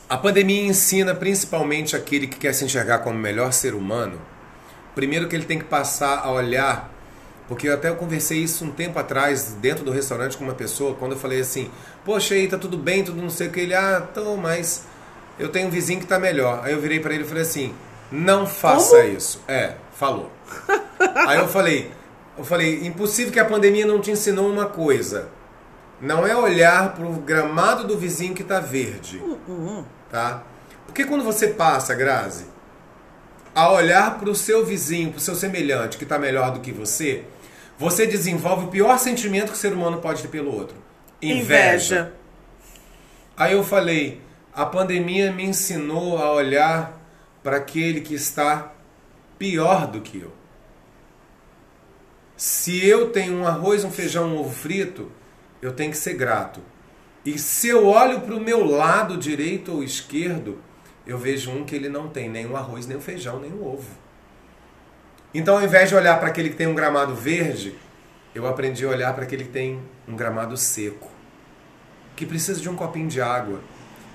A 0.08 0.18
pandemia 0.18 0.62
ensina 0.62 1.16
principalmente 1.16 1.96
aquele 1.96 2.28
que 2.28 2.38
quer 2.38 2.54
se 2.54 2.64
enxergar 2.64 3.00
como 3.00 3.18
o 3.18 3.22
melhor 3.22 3.52
ser 3.52 3.74
humano. 3.74 4.22
Primeiro 4.94 5.28
que 5.28 5.36
ele 5.36 5.46
tem 5.46 5.58
que 5.58 5.66
passar 5.66 6.20
a 6.20 6.32
olhar, 6.32 6.94
porque 7.48 7.68
eu 7.68 7.74
até 7.74 7.92
conversei 7.92 8.38
isso 8.38 8.64
um 8.64 8.72
tempo 8.72 9.00
atrás 9.00 9.56
dentro 9.60 9.84
do 9.84 9.92
restaurante 9.92 10.38
com 10.38 10.44
uma 10.44 10.54
pessoa, 10.54 10.94
quando 10.94 11.14
eu 11.14 11.18
falei 11.18 11.42
assim, 11.42 11.72
poxa 12.06 12.36
aí, 12.36 12.48
tá 12.48 12.56
tudo 12.56 12.78
bem, 12.78 13.04
tudo 13.04 13.20
não 13.20 13.32
sei 13.32 13.48
o 13.48 13.52
que, 13.52 13.62
ele, 13.62 13.74
ah, 13.74 14.08
então, 14.12 14.38
mas 14.38 14.84
eu 15.40 15.50
tenho 15.50 15.68
um 15.68 15.72
vizinho 15.72 16.00
que 16.00 16.06
tá 16.06 16.20
melhor. 16.20 16.62
Aí 16.64 16.74
eu 16.74 16.80
virei 16.80 17.00
para 17.00 17.16
ele 17.16 17.24
e 17.24 17.28
falei 17.28 17.42
assim, 17.42 17.74
não 18.12 18.46
faça 18.46 18.98
Como? 18.98 19.10
isso. 19.10 19.42
É, 19.48 19.74
falou. 19.96 20.32
aí 21.28 21.40
eu 21.40 21.48
falei, 21.48 21.92
eu 22.38 22.44
falei, 22.44 22.86
impossível 22.86 23.34
que 23.34 23.40
a 23.40 23.46
pandemia 23.46 23.88
não 23.88 24.00
te 24.00 24.12
ensinou 24.12 24.48
uma 24.48 24.68
coisa. 24.68 25.30
Não 26.02 26.26
é 26.28 26.36
olhar 26.36 26.94
para 26.94 27.06
o 27.06 27.14
gramado 27.14 27.88
do 27.88 27.98
vizinho 27.98 28.34
que 28.34 28.42
está 28.42 28.60
verde. 28.60 29.22
Tá? 30.10 30.44
Porque 30.86 31.06
quando 31.06 31.24
você 31.24 31.50
passa, 31.50 31.96
Grazi, 31.96 32.46
a 33.54 33.72
olhar 33.72 34.20
para 34.20 34.30
o 34.30 34.36
seu 34.36 34.66
vizinho, 34.66 35.12
para 35.12 35.18
o 35.18 35.22
seu 35.22 35.36
semelhante 35.36 35.98
que 35.98 36.04
está 36.04 36.20
melhor 36.20 36.52
do 36.52 36.60
que 36.60 36.72
você, 36.72 37.24
você 37.78 38.06
desenvolve 38.06 38.66
o 38.66 38.70
pior 38.70 38.98
sentimento 39.00 39.52
que 39.52 39.58
o 39.58 39.60
ser 39.60 39.74
humano 39.74 40.00
pode 40.00 40.22
ter 40.22 40.28
pelo 40.28 40.54
outro: 40.54 40.78
inveja. 41.22 42.14
Aí 43.38 43.54
eu 43.54 43.64
falei, 43.64 44.22
a 44.54 44.66
pandemia 44.66 45.32
me 45.32 45.44
ensinou 45.44 46.18
a 46.18 46.32
olhar 46.32 46.98
para 47.44 47.58
aquele 47.58 48.02
que 48.02 48.14
está 48.14 48.74
pior 49.38 49.88
do 49.88 50.02
que 50.02 50.22
eu. 50.22 50.32
Se 52.38 52.86
eu 52.86 53.12
tenho 53.12 53.34
um 53.36 53.48
arroz, 53.48 53.84
um 53.84 53.92
feijão, 53.92 54.28
um 54.28 54.40
ovo 54.40 54.54
frito, 54.54 55.12
eu 55.62 55.74
tenho 55.74 55.92
que 55.92 55.98
ser 55.98 56.14
grato. 56.14 56.62
E 57.26 57.40
se 57.40 57.68
eu 57.70 57.88
olho 57.88 58.22
para 58.22 58.36
o 58.36 58.40
meu 58.40 58.64
lado 58.64 59.18
direito 59.18 59.74
ou 59.74 59.84
esquerdo, 59.84 60.60
eu 61.08 61.18
vejo 61.18 61.50
um 61.50 61.66
que 61.66 61.76
ele 61.76 61.90
não 61.90 62.08
tem 62.08 62.30
nem 62.30 62.46
o 62.46 62.56
arroz, 62.56 62.86
nem 62.86 62.98
o 62.98 63.02
feijão, 63.02 63.40
nem 63.40 63.52
o 63.52 63.66
ovo. 63.66 63.90
Então, 65.34 65.58
ao 65.58 65.64
invés 65.64 65.90
de 65.90 65.96
olhar 65.96 66.20
para 66.20 66.28
aquele 66.28 66.52
que 66.52 66.56
tem 66.56 66.68
um 66.68 66.76
gramado 66.76 67.16
verde, 67.16 67.76
eu 68.34 68.46
aprendi 68.46 68.86
a 68.86 68.90
olhar 68.90 69.14
para 69.14 69.24
aquele 69.24 69.46
que 69.46 69.50
tem 69.50 69.82
um 70.08 70.16
gramado 70.16 70.56
seco, 70.56 71.10
que 72.16 72.28
precisa 72.28 72.62
de 72.62 72.70
um 72.70 72.76
copinho 72.76 73.08
de 73.08 73.20
água. 73.20 73.60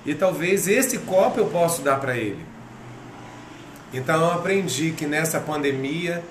E 0.07 0.15
talvez 0.15 0.69
esse 0.69 0.99
copo 0.99 1.41
eu 1.41 1.47
possa 1.47 1.83
dar 1.83 1.99
para 2.01 2.17
ele. 2.17 2.45
Então, 3.93 4.21
eu 4.21 4.31
aprendi 4.31 4.93
que 4.93 5.05
nessa 5.05 5.41
pandemia 5.41 6.23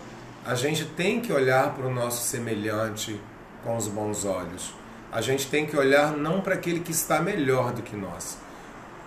a 0.45 0.55
gente 0.55 0.85
tem 0.85 1.19
que 1.19 1.33
olhar 1.33 1.73
para 1.75 1.85
o 1.85 1.93
nosso 1.93 2.25
semelhante 2.25 3.19
com 3.63 3.75
os 3.75 3.89
bons 3.89 4.23
olhos 4.23 4.78
a 5.11 5.21
gente 5.21 5.47
tem 5.47 5.65
que 5.65 5.75
olhar 5.75 6.11
não 6.11 6.41
para 6.41 6.53
aquele 6.53 6.79
que 6.79 6.91
está 6.91 7.21
melhor 7.21 7.71
do 7.71 7.81
que 7.81 7.95
nós. 7.95 8.37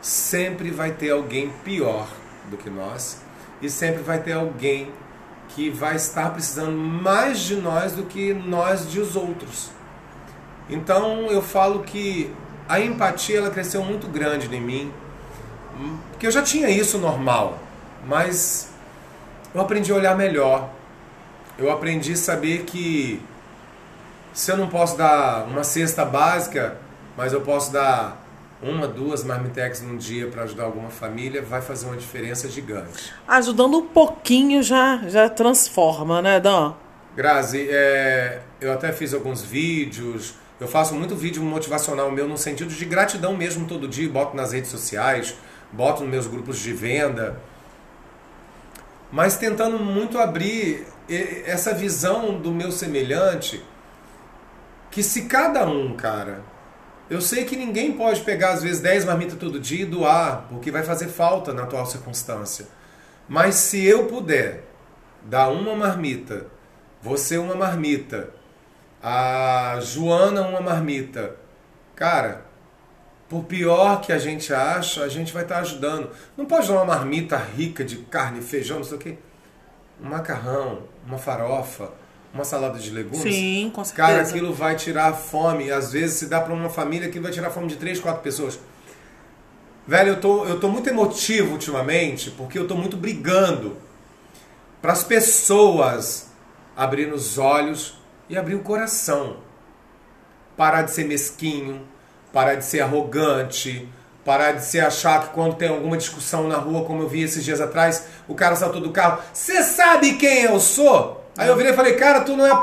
Sempre 0.00 0.70
vai 0.70 0.92
ter 0.92 1.10
alguém 1.10 1.50
pior 1.64 2.08
do 2.50 2.56
que 2.56 2.68
nós 2.68 3.20
e 3.60 3.70
sempre 3.70 4.02
vai 4.02 4.20
ter 4.20 4.32
alguém 4.32 4.90
que 5.50 5.70
vai 5.70 5.96
estar 5.96 6.30
precisando 6.30 6.72
mais 6.72 7.40
de 7.40 7.56
nós 7.56 7.92
do 7.92 8.04
que 8.04 8.34
nós 8.34 8.90
de 8.90 9.00
os 9.00 9.14
outros. 9.14 9.70
Então 10.68 11.26
eu 11.26 11.42
falo 11.42 11.82
que 11.82 12.32
a 12.68 12.80
empatia 12.80 13.38
ela 13.38 13.50
cresceu 13.50 13.84
muito 13.84 14.08
grande 14.08 14.52
em 14.54 14.60
mim, 14.60 14.92
porque 16.10 16.26
eu 16.26 16.30
já 16.30 16.42
tinha 16.42 16.68
isso 16.68 16.98
normal, 16.98 17.58
mas 18.06 18.70
eu 19.54 19.60
aprendi 19.60 19.92
a 19.92 19.96
olhar 19.96 20.16
melhor. 20.16 20.70
Eu 21.58 21.70
aprendi 21.70 22.14
a 22.14 22.16
saber 22.16 22.64
que 22.64 23.20
se 24.32 24.50
eu 24.50 24.56
não 24.56 24.68
posso 24.68 24.96
dar 24.96 25.46
uma 25.46 25.64
cesta 25.64 26.04
básica, 26.04 26.76
mas 27.16 27.32
eu 27.32 27.40
posso 27.40 27.72
dar 27.72 28.22
uma, 28.62 28.86
duas 28.86 29.24
marmitex 29.24 29.82
num 29.82 29.96
dia 29.96 30.28
para 30.28 30.44
ajudar 30.44 30.64
alguma 30.64 30.88
família, 30.88 31.42
vai 31.42 31.60
fazer 31.60 31.86
uma 31.86 31.96
diferença 31.96 32.48
gigante. 32.48 33.12
Ajudando 33.26 33.78
um 33.78 33.86
pouquinho 33.86 34.62
já, 34.62 34.98
já 35.08 35.28
transforma, 35.28 36.22
né, 36.22 36.38
Dan? 36.38 36.74
Grazi, 37.16 37.66
é, 37.68 38.40
eu 38.60 38.72
até 38.72 38.92
fiz 38.92 39.12
alguns 39.12 39.42
vídeos, 39.42 40.34
eu 40.60 40.68
faço 40.68 40.94
muito 40.94 41.16
vídeo 41.16 41.42
motivacional 41.42 42.10
meu 42.10 42.28
no 42.28 42.38
sentido 42.38 42.72
de 42.72 42.84
gratidão 42.84 43.36
mesmo 43.36 43.66
todo 43.66 43.88
dia, 43.88 44.08
boto 44.08 44.36
nas 44.36 44.52
redes 44.52 44.70
sociais, 44.70 45.34
boto 45.72 46.02
nos 46.02 46.10
meus 46.10 46.26
grupos 46.26 46.58
de 46.58 46.72
venda, 46.72 47.36
mas 49.10 49.36
tentando 49.36 49.78
muito 49.78 50.18
abrir 50.18 50.86
essa 51.44 51.74
visão 51.74 52.38
do 52.38 52.50
meu 52.52 52.70
semelhante 52.72 53.62
que 54.92 55.02
se 55.02 55.22
cada 55.22 55.66
um, 55.66 55.96
cara, 55.96 56.44
eu 57.08 57.20
sei 57.20 57.46
que 57.46 57.56
ninguém 57.56 57.92
pode 57.92 58.20
pegar 58.20 58.50
às 58.50 58.62
vezes 58.62 58.80
10 58.80 59.06
marmitas 59.06 59.38
todo 59.38 59.58
dia 59.58 59.82
e 59.82 59.86
doar, 59.86 60.46
porque 60.50 60.70
vai 60.70 60.82
fazer 60.84 61.08
falta 61.08 61.52
na 61.52 61.62
atual 61.62 61.86
circunstância. 61.86 62.66
Mas 63.26 63.54
se 63.54 63.82
eu 63.82 64.06
puder 64.06 64.64
dar 65.22 65.48
uma 65.48 65.74
marmita, 65.74 66.46
você 67.00 67.38
uma 67.38 67.54
marmita, 67.54 68.30
a 69.02 69.78
Joana 69.80 70.42
uma 70.42 70.60
marmita, 70.60 71.36
cara, 71.96 72.44
por 73.30 73.44
pior 73.44 74.02
que 74.02 74.12
a 74.12 74.18
gente 74.18 74.52
acha, 74.52 75.02
a 75.02 75.08
gente 75.08 75.32
vai 75.32 75.44
estar 75.44 75.60
ajudando. 75.60 76.10
Não 76.36 76.44
pode 76.44 76.68
dar 76.68 76.74
uma 76.74 76.84
marmita 76.84 77.38
rica 77.38 77.82
de 77.82 77.96
carne, 77.96 78.42
feijão, 78.42 78.76
não 78.76 78.84
sei 78.84 78.98
o 78.98 79.00
quê. 79.00 79.16
Um 80.02 80.10
macarrão, 80.10 80.82
uma 81.06 81.16
farofa, 81.16 81.90
uma 82.32 82.44
salada 82.44 82.78
de 82.78 82.90
legumes. 82.90 83.20
Sim, 83.20 83.70
com 83.74 83.84
certeza. 83.84 84.08
Cara, 84.08 84.22
aquilo 84.22 84.52
vai 84.52 84.74
tirar 84.74 85.10
a 85.10 85.12
fome. 85.12 85.70
Às 85.70 85.92
vezes, 85.92 86.16
se 86.16 86.26
dá 86.26 86.40
para 86.40 86.54
uma 86.54 86.70
família, 86.70 87.08
aquilo 87.08 87.24
vai 87.24 87.32
tirar 87.32 87.48
a 87.48 87.50
fome 87.50 87.66
de 87.66 87.76
três, 87.76 88.00
quatro 88.00 88.22
pessoas. 88.22 88.58
Velho, 89.86 90.10
eu 90.10 90.20
tô, 90.20 90.44
eu 90.46 90.60
tô 90.60 90.68
muito 90.68 90.88
emotivo 90.88 91.52
ultimamente, 91.52 92.30
porque 92.30 92.58
eu 92.58 92.66
tô 92.66 92.76
muito 92.76 92.96
brigando 92.96 93.76
para 94.80 94.92
as 94.92 95.02
pessoas 95.02 96.28
abrirem 96.76 97.12
os 97.12 97.36
olhos 97.36 97.98
e 98.28 98.36
abrir 98.36 98.54
o 98.54 98.60
coração. 98.60 99.38
Parar 100.56 100.82
de 100.82 100.92
ser 100.92 101.04
mesquinho, 101.04 101.82
parar 102.32 102.54
de 102.54 102.64
ser 102.64 102.80
arrogante, 102.80 103.88
parar 104.24 104.52
de 104.52 104.64
se 104.64 104.78
achar 104.80 105.22
que 105.22 105.34
quando 105.34 105.56
tem 105.56 105.68
alguma 105.68 105.96
discussão 105.96 106.46
na 106.46 106.56
rua, 106.56 106.84
como 106.84 107.02
eu 107.02 107.08
vi 107.08 107.22
esses 107.22 107.44
dias 107.44 107.60
atrás, 107.60 108.06
o 108.28 108.34
cara 108.34 108.54
saltou 108.54 108.80
do 108.80 108.90
carro. 108.90 109.20
Você 109.32 109.62
sabe 109.62 110.14
quem 110.14 110.42
eu 110.44 110.60
sou? 110.60 111.21
Aí 111.36 111.48
eu 111.48 111.56
virei 111.56 111.72
e 111.72 111.76
falei, 111.76 111.94
cara, 111.94 112.20
tu 112.20 112.36
não 112.36 112.46
é 112.46 112.50
p 112.50 112.62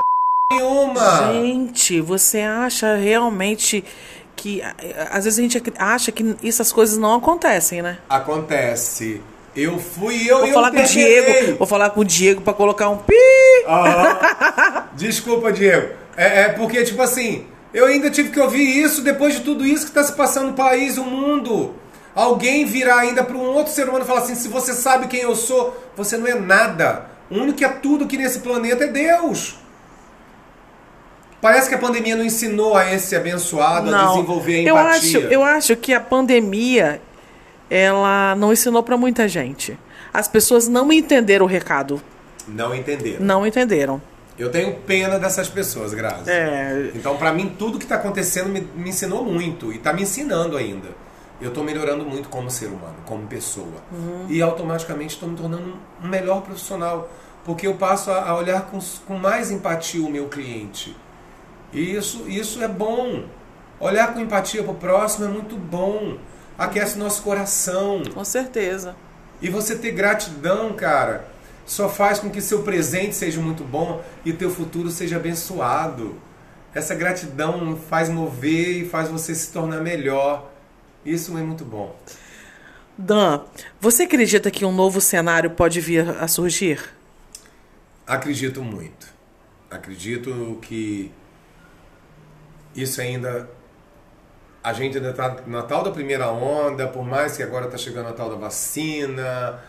nenhuma. 0.53 1.33
Gente, 1.33 2.01
você 2.01 2.41
acha 2.41 2.95
realmente 2.95 3.83
que 4.35 4.61
às 5.11 5.25
vezes 5.25 5.39
a 5.39 5.41
gente 5.41 5.61
acha 5.77 6.11
que 6.11 6.35
essas 6.43 6.71
coisas 6.71 6.97
não 6.97 7.15
acontecem, 7.15 7.81
né? 7.81 7.97
Acontece. 8.09 9.21
Eu 9.55 9.79
fui 9.79 10.29
eu 10.29 10.39
Vou 10.39 10.47
eu 10.47 10.53
falar 10.53 10.71
com 10.71 10.79
o. 10.79 10.83
Diego, 10.83 11.57
vou 11.57 11.67
falar 11.67 11.89
com 11.89 11.99
o 12.01 12.05
Diego 12.05 12.41
pra 12.41 12.53
colocar 12.53 12.89
um 12.89 12.97
pi. 12.97 13.15
Desculpa, 14.93 15.51
Diego. 15.51 15.93
É, 16.15 16.43
é 16.43 16.49
porque, 16.49 16.83
tipo 16.83 17.01
assim, 17.01 17.47
eu 17.73 17.85
ainda 17.85 18.09
tive 18.09 18.29
que 18.29 18.39
ouvir 18.39 18.63
isso 18.63 19.01
depois 19.01 19.35
de 19.35 19.41
tudo 19.41 19.65
isso 19.65 19.85
que 19.85 19.91
está 19.91 20.03
se 20.03 20.13
passando 20.13 20.47
no 20.47 20.53
país, 20.53 20.97
o 20.97 21.03
mundo. 21.03 21.75
Alguém 22.15 22.65
virar 22.65 22.99
ainda 22.99 23.23
para 23.23 23.35
um 23.35 23.53
outro 23.53 23.73
ser 23.73 23.87
humano 23.87 24.03
e 24.03 24.07
falar 24.07 24.21
assim: 24.21 24.35
se 24.35 24.47
você 24.47 24.73
sabe 24.73 25.07
quem 25.07 25.21
eu 25.21 25.35
sou, 25.35 25.75
você 25.95 26.17
não 26.17 26.27
é 26.27 26.35
nada. 26.35 27.08
O 27.29 27.35
único 27.35 27.57
que 27.57 27.65
é 27.65 27.69
tudo 27.69 28.05
aqui 28.05 28.17
nesse 28.17 28.39
planeta 28.39 28.83
é 28.85 28.87
Deus. 28.87 29.55
Parece 31.41 31.69
que 31.69 31.75
a 31.75 31.77
pandemia 31.77 32.15
não 32.15 32.23
ensinou 32.25 32.75
a 32.75 32.91
esse 32.93 33.15
abençoado 33.15 33.87
a 33.87 33.91
Não, 33.91 34.13
desenvolver 34.15 34.59
a 34.59 34.63
eu 34.63 34.75
empatia. 34.77 35.19
acho, 35.19 35.27
eu 35.33 35.43
acho 35.43 35.75
que 35.77 35.93
a 35.93 35.99
pandemia 36.01 37.01
ela 37.69 38.35
não 38.35 38.51
ensinou 38.51 38.83
pra 38.83 38.97
muita 38.97 39.27
gente. 39.27 39.77
As 40.13 40.27
pessoas 40.27 40.67
não 40.67 40.91
entenderam 40.91 41.45
o 41.45 41.47
recado, 41.47 42.01
Não 42.47 42.73
entenderam. 42.75 43.23
não 43.23 43.47
entenderam. 43.47 44.01
Eu 44.37 44.49
tenho 44.49 44.73
pena 44.87 45.19
dessas 45.19 45.47
pessoas, 45.49 45.93
Grazi. 45.93 46.29
É, 46.29 46.91
Então, 46.95 47.15
pra 47.17 47.31
mim, 47.31 47.55
tudo 47.59 47.77
que 47.77 47.85
tá 47.85 47.95
acontecendo 47.95 48.49
me, 48.49 48.61
me 48.75 48.89
ensinou 48.89 49.23
muito 49.23 49.71
e 49.71 49.77
tá 49.77 49.93
me 49.93 50.01
ensinando 50.01 50.57
ainda. 50.57 50.87
Eu 51.41 51.51
tô 51.51 51.63
melhorando 51.63 52.03
muito 52.05 52.27
como 52.29 52.49
ser 52.49 52.67
humano, 52.67 52.95
como 53.05 53.25
pessoa. 53.27 53.81
E 54.27 54.41
automaticamente 54.41 55.13
estou 55.15 55.29
me 55.29 55.37
tornando 55.37 55.75
um 56.03 56.07
melhor 56.07 56.41
profissional, 56.41 57.09
porque 57.45 57.65
eu 57.65 57.75
passo 57.75 58.11
a, 58.11 58.29
a 58.29 58.35
olhar 58.35 58.63
com, 58.67 58.79
com 59.07 59.17
mais 59.17 59.49
empatia 59.49 60.05
o 60.05 60.09
meu 60.09 60.27
cliente. 60.27 60.95
E 61.71 61.95
isso, 61.95 62.27
isso 62.27 62.61
é 62.61 62.67
bom. 62.67 63.23
Olhar 63.79 64.13
com 64.13 64.19
empatia 64.19 64.63
pro 64.63 64.73
próximo 64.73 65.25
é 65.25 65.27
muito 65.29 65.55
bom. 65.55 66.17
Aquece 66.57 66.99
nosso 66.99 67.21
coração. 67.21 68.03
com 68.13 68.25
certeza. 68.25 68.95
E 69.41 69.49
você 69.49 69.77
ter 69.77 69.91
gratidão, 69.91 70.73
cara, 70.73 71.25
só 71.65 71.87
faz 71.87 72.19
com 72.19 72.29
que 72.29 72.41
seu 72.41 72.63
presente 72.63 73.15
seja 73.15 73.39
muito 73.39 73.63
bom 73.63 74.01
e 74.25 74.33
teu 74.33 74.49
futuro 74.49 74.89
seja 74.89 75.15
abençoado. 75.15 76.15
Essa 76.73 76.93
gratidão 76.93 77.77
faz 77.89 78.09
mover 78.09 78.83
e 78.83 78.89
faz 78.89 79.07
você 79.07 79.33
se 79.33 79.51
tornar 79.53 79.79
melhor. 79.79 80.48
Isso 81.05 81.37
é 81.37 81.41
muito 81.41 81.63
bom. 81.63 81.95
Dan, 82.97 83.41
você 83.79 84.03
acredita 84.03 84.51
que 84.51 84.65
um 84.65 84.71
novo 84.71 84.99
cenário 84.99 85.51
pode 85.51 85.79
vir 85.79 86.09
a 86.09 86.27
surgir? 86.27 86.93
Acredito 88.05 88.61
muito. 88.61 89.07
Acredito 89.71 90.57
que 90.61 91.11
isso 92.75 92.99
ainda. 92.99 93.49
A 94.61 94.73
gente 94.73 94.97
ainda 94.97 95.11
está 95.11 95.37
na 95.47 95.61
tal 95.61 95.83
da 95.83 95.91
primeira 95.91 96.29
onda, 96.29 96.87
por 96.87 97.05
mais 97.05 97.37
que 97.37 97.43
agora 97.43 97.65
está 97.65 97.77
chegando 97.77 98.09
a 98.09 98.13
tal 98.13 98.29
da 98.29 98.35
vacina. 98.35 99.59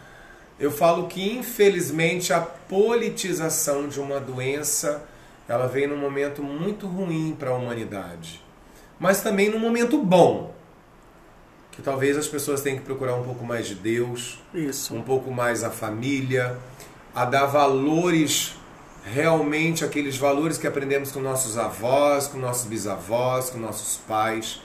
Eu 0.58 0.70
falo 0.70 1.06
que, 1.06 1.38
infelizmente, 1.38 2.32
a 2.32 2.40
politização 2.40 3.88
de 3.88 4.00
uma 4.00 4.18
doença 4.18 5.06
ela 5.50 5.66
vem 5.66 5.86
num 5.86 5.96
momento 5.96 6.44
muito 6.44 6.86
ruim 6.86 7.34
para 7.36 7.50
a 7.50 7.54
humanidade, 7.54 8.40
mas 9.00 9.20
também 9.20 9.50
num 9.50 9.58
momento 9.58 9.98
bom. 9.98 10.54
Que 11.80 11.84
talvez 11.84 12.14
as 12.18 12.28
pessoas 12.28 12.60
tenham 12.60 12.78
que 12.78 12.84
procurar 12.84 13.14
um 13.14 13.22
pouco 13.22 13.42
mais 13.42 13.66
de 13.66 13.74
Deus, 13.74 14.38
Isso. 14.52 14.94
um 14.94 15.00
pouco 15.00 15.30
mais 15.30 15.64
a 15.64 15.70
família, 15.70 16.58
a 17.14 17.24
dar 17.24 17.46
valores 17.46 18.54
realmente 19.02 19.82
aqueles 19.82 20.18
valores 20.18 20.58
que 20.58 20.66
aprendemos 20.66 21.10
com 21.10 21.20
nossos 21.20 21.56
avós, 21.56 22.26
com 22.26 22.36
nossos 22.36 22.66
bisavós, 22.66 23.48
com 23.48 23.58
nossos 23.58 23.96
pais, 23.96 24.60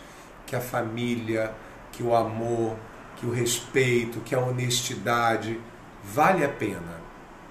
que 0.46 0.58
a 0.58 0.60
família, 0.60 1.54
que 1.90 2.04
o 2.04 2.14
amor, 2.14 2.76
que 3.16 3.26
o 3.26 3.32
respeito, 3.32 4.20
que 4.20 4.36
a 4.36 4.40
honestidade 4.40 5.58
vale 6.04 6.44
a 6.44 6.50
pena, 6.50 7.00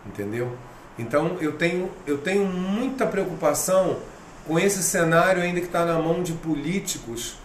entendeu? 0.05 0.59
Então 0.99 1.39
eu 1.41 1.53
tenho 1.53 1.91
eu 2.07 2.19
tenho 2.19 2.45
muita 2.45 3.07
preocupação 3.07 3.97
com 4.47 4.59
esse 4.59 4.83
cenário 4.83 5.41
ainda 5.41 5.59
que 5.61 5.67
está 5.69 5.87
na 5.87 5.99
mão 5.99 6.23
de 6.23 6.35
políticos 6.35 7.43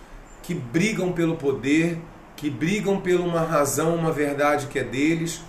que 0.49 0.55
brigam 0.55 1.11
pelo 1.11 1.35
poder, 1.35 1.99
que 2.35 2.49
brigam 2.49 2.99
por 2.99 3.19
uma 3.19 3.41
razão, 3.41 3.93
uma 3.93 4.11
verdade 4.11 4.65
que 4.65 4.79
é 4.79 4.83
deles, 4.83 5.43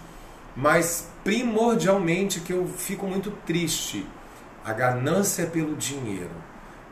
mas 0.54 1.08
primordialmente 1.24 2.40
que 2.40 2.52
eu 2.52 2.66
fico 2.66 3.06
muito 3.06 3.30
triste, 3.46 4.06
a 4.62 4.74
ganância 4.74 5.46
pelo 5.46 5.74
dinheiro. 5.74 6.34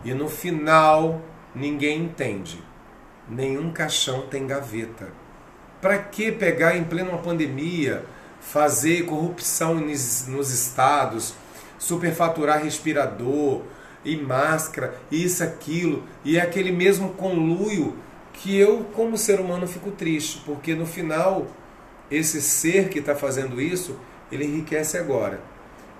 E 0.03 0.14
no 0.14 0.27
final 0.27 1.21
ninguém 1.55 2.05
entende. 2.05 2.64
Nenhum 3.29 3.71
caixão 3.73 4.23
tem 4.23 4.47
gaveta. 4.47 5.12
Para 5.79 5.99
que 5.99 6.33
pegar 6.33 6.79
em 6.79 6.85
plena 6.85 7.14
pandemia, 7.18 8.07
fazer 8.40 9.05
corrupção 9.05 9.75
nos 9.75 10.51
estados, 10.51 11.35
superfaturar 11.79 12.64
respirador 12.64 13.64
e 14.12 14.16
máscara, 14.16 14.94
isso, 15.11 15.42
aquilo, 15.44 16.03
e 16.25 16.38
é 16.38 16.40
aquele 16.40 16.73
mesmo 16.73 17.11
conluio 17.14 17.97
que 18.33 18.57
eu, 18.57 18.85
como 18.94 19.18
ser 19.18 19.40
humano, 19.40 19.66
fico 19.66 19.90
triste, 19.90 20.42
porque 20.47 20.75
no 20.75 20.87
final, 20.87 21.47
esse 22.11 22.40
ser 22.40 22.88
que 22.88 23.01
está 23.01 23.14
fazendo 23.14 23.61
isso, 23.61 23.97
ele 24.31 24.44
enriquece 24.44 24.97
agora. 24.97 25.40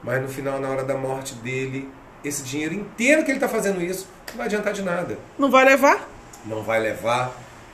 Mas 0.03 0.23
no 0.23 0.29
final, 0.29 0.61
na 0.61 0.69
hora 0.69 0.85
da 0.85 0.97
morte 0.97 1.35
dele, 1.35 1.89
esse 2.25 2.43
dinheiro 2.43 2.75
inteiro 2.75 3.25
que 3.25 3.31
ele 3.31 3.39
está 3.39 3.49
fazendo 3.49 3.83
isso, 3.83 4.07
não 4.31 4.37
vai 4.37 4.47
adiantar 4.47 4.73
de 4.73 4.83
nada 4.83 5.19
Não 5.39 5.51
vai 5.51 5.65
levar? 5.65 6.09
não 6.45 6.63
vai 6.63 6.81
levar. 6.81 7.33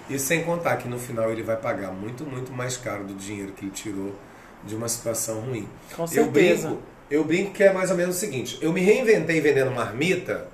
E 0.09 0.19
sem 0.19 0.43
contar 0.45 0.77
que 0.77 0.89
no 0.89 0.99
final 0.99 1.31
ele 1.31 1.43
vai 1.43 1.57
pagar 1.57 1.91
muito, 1.93 2.25
muito 2.25 2.53
mais 2.53 2.77
caro 2.77 3.05
do 3.05 3.15
dinheiro 3.15 3.53
que 3.53 3.65
ele 3.67 3.73
tirou 3.73 4.15
de 4.65 4.75
uma 4.75 4.89
situação 4.89 5.41
ruim. 5.41 5.69
Com 5.95 6.03
Eu 6.03 6.09
certeza. 6.09 6.69
brinco, 6.69 6.83
eu 7.11 7.25
brinco 7.25 7.53
que 7.53 7.63
é 7.63 7.73
mais 7.73 7.91
ou 7.91 7.97
menos 7.97 8.17
o 8.17 8.19
seguinte: 8.19 8.59
eu 8.61 8.73
me 8.73 8.81
reinventei 8.81 9.41
vendendo 9.41 9.71
marmita, 9.71 10.49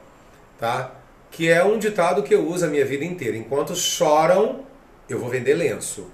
tá? 0.58 0.92
Que 1.30 1.48
é 1.48 1.64
um 1.64 1.78
ditado 1.78 2.22
que 2.22 2.34
eu 2.34 2.46
uso 2.46 2.64
a 2.64 2.68
minha 2.68 2.84
vida 2.84 3.04
inteira. 3.04 3.36
Enquanto 3.36 3.74
choram, 3.74 4.60
eu 5.08 5.18
vou 5.18 5.28
vender 5.28 5.54
lenço. 5.54 6.06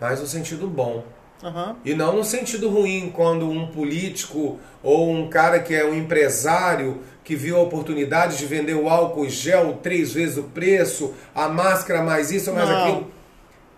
Mas 0.00 0.20
no 0.20 0.26
sentido 0.26 0.66
bom. 0.66 1.04
Aham. 1.42 1.76
E 1.84 1.94
não 1.94 2.16
no 2.16 2.24
sentido 2.24 2.68
ruim, 2.68 3.12
quando 3.14 3.48
um 3.48 3.66
político 3.66 4.58
ou 4.82 5.10
um 5.10 5.28
cara 5.28 5.60
que 5.60 5.74
é 5.74 5.84
um 5.84 5.94
empresário 5.94 7.00
que 7.22 7.36
viu 7.36 7.56
a 7.56 7.60
oportunidade 7.60 8.38
de 8.38 8.46
vender 8.46 8.74
o 8.74 8.88
álcool 8.88 9.28
gel 9.28 9.78
três 9.82 10.12
vezes 10.12 10.36
o 10.36 10.44
preço, 10.44 11.14
a 11.34 11.48
máscara 11.48 12.02
mais 12.02 12.30
isso, 12.30 12.52
mais 12.52 12.68
Não. 12.68 12.82
aquilo. 12.82 13.10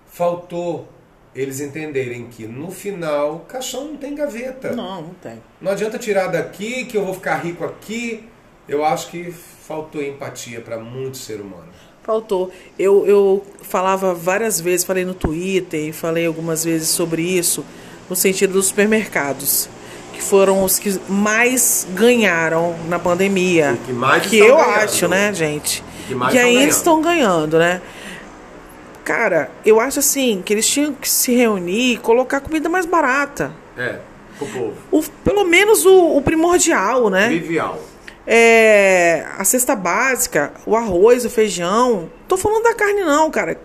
Faltou 0.07 0.89
eles 1.37 1.61
entenderem 1.61 2.27
que 2.31 2.47
no 2.47 2.71
final, 2.71 3.45
caixão 3.47 3.85
não 3.89 3.97
tem 3.97 4.15
gaveta. 4.15 4.73
Não, 4.73 5.03
não 5.03 5.15
tem. 5.23 5.35
Não 5.61 5.71
adianta 5.71 5.99
tirar 5.99 6.29
daqui 6.29 6.87
que 6.87 6.97
eu 6.97 7.05
vou 7.05 7.13
ficar 7.13 7.37
rico 7.37 7.63
aqui. 7.63 8.27
Eu 8.67 8.83
acho 8.85 9.11
que 9.11 9.31
faltou 9.31 10.03
empatia 10.03 10.63
para 10.63 10.79
muito 10.79 11.19
ser 11.19 11.41
humano. 11.41 11.69
Faltou. 12.03 12.51
Eu, 12.79 13.07
eu 13.07 13.47
falava 13.63 14.15
várias 14.15 14.61
vezes, 14.61 14.87
falei 14.87 15.05
no 15.05 15.13
Twitter 15.13 15.89
e 15.89 15.93
falei 15.93 16.25
algumas 16.25 16.65
vezes 16.65 16.89
sobre 16.89 17.21
isso, 17.21 17.65
no 18.09 18.17
sentido 18.17 18.55
dos 18.55 18.67
supermercados, 18.67 19.69
que 20.15 20.23
foram 20.23 20.65
os 20.65 20.79
que 20.79 20.99
mais 21.07 21.87
ganharam 21.95 22.75
na 22.89 22.99
pandemia. 22.99 23.73
E 23.83 23.87
que 23.87 23.93
mais 23.93 24.27
que 24.27 24.39
eu 24.39 24.57
ganhando. 24.57 24.71
acho, 24.71 25.09
né, 25.09 25.35
gente? 25.35 25.85
Que 26.09 26.15
mais 26.15 26.33
que 26.33 26.39
estão 26.39 26.49
ainda 26.49 26.59
ganhando. 26.59 26.71
estão 26.71 27.03
ganhando, 27.03 27.59
né? 27.59 27.83
Cara, 29.07 29.53
eu 29.65 29.79
acho 29.79 30.01
assim, 30.01 30.43
que 30.45 30.53
eles 30.53 30.67
tinham 30.67 30.93
que 30.93 31.09
se 31.09 31.33
reunir 31.33 31.93
e 31.93 31.97
colocar 31.97 32.41
comida 32.41 32.69
mais 32.69 32.85
barata. 32.85 33.53
É, 33.79 34.01
o 34.41 34.47
povo. 34.47 34.75
O, 34.91 35.01
pelo 35.23 35.45
menos 35.45 35.87
o, 35.87 36.17
o 36.17 36.21
primordial, 36.21 37.09
né? 37.09 37.29
Trivial. 37.29 37.81
é, 38.27 39.25
a 39.39 39.45
cesta 39.45 39.77
básica, 39.77 40.53
o 40.67 40.75
arroz, 40.75 41.25
o 41.25 41.31
feijão. 41.31 42.11
Tô 42.27 42.37
falando 42.37 42.65
da 42.65 42.75
carne 42.75 43.05
não, 43.05 43.31
cara. 43.31 43.61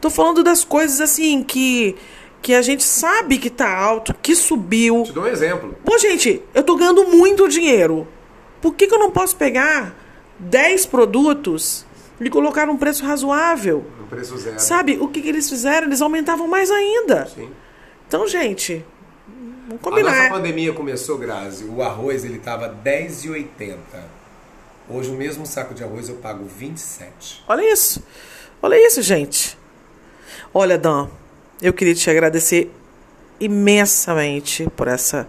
Tô 0.00 0.08
falando 0.08 0.44
das 0.44 0.64
coisas 0.64 1.00
assim 1.00 1.42
que 1.42 1.96
que 2.40 2.54
a 2.54 2.62
gente 2.62 2.84
sabe 2.84 3.38
que 3.38 3.50
tá 3.50 3.74
alto, 3.76 4.14
que 4.22 4.36
subiu. 4.36 5.02
Te 5.04 5.12
dou 5.12 5.24
um 5.24 5.26
exemplo. 5.26 5.74
Pô, 5.84 5.98
gente, 5.98 6.40
eu 6.54 6.62
tô 6.62 6.76
ganhando 6.76 7.04
muito 7.08 7.48
dinheiro. 7.48 8.06
Por 8.60 8.74
que, 8.74 8.86
que 8.86 8.94
eu 8.94 8.98
não 8.98 9.10
posso 9.10 9.34
pegar 9.34 9.92
10 10.38 10.86
produtos 10.86 11.84
e 12.20 12.30
colocaram 12.30 12.72
um 12.72 12.76
preço 12.76 13.04
razoável. 13.04 13.84
Um 14.02 14.06
preço 14.06 14.36
zero. 14.38 14.58
Sabe, 14.60 14.98
o 15.00 15.08
que, 15.08 15.20
que 15.22 15.28
eles 15.28 15.48
fizeram? 15.48 15.86
Eles 15.86 16.00
aumentavam 16.00 16.46
mais 16.46 16.70
ainda. 16.70 17.26
Sim. 17.26 17.50
Então, 18.06 18.26
gente, 18.28 18.84
vamos 19.66 19.80
A 19.80 19.84
combinar. 19.90 20.16
nossa 20.16 20.28
pandemia 20.30 20.72
começou, 20.72 21.18
Grazi, 21.18 21.64
o 21.64 21.82
arroz 21.82 22.24
ele 22.24 22.38
tava 22.38 22.68
10,80. 22.84 23.76
Hoje 24.88 25.10
o 25.10 25.14
mesmo 25.14 25.46
saco 25.46 25.74
de 25.74 25.82
arroz 25.82 26.08
eu 26.08 26.16
pago 26.16 26.44
27. 26.44 27.42
Olha 27.48 27.72
isso. 27.72 28.02
Olha 28.62 28.86
isso, 28.86 29.02
gente. 29.02 29.58
Olha, 30.52 30.78
Dan, 30.78 31.08
eu 31.60 31.72
queria 31.72 31.94
te 31.94 32.08
agradecer 32.10 32.70
imensamente 33.40 34.68
por 34.76 34.88
essa, 34.88 35.26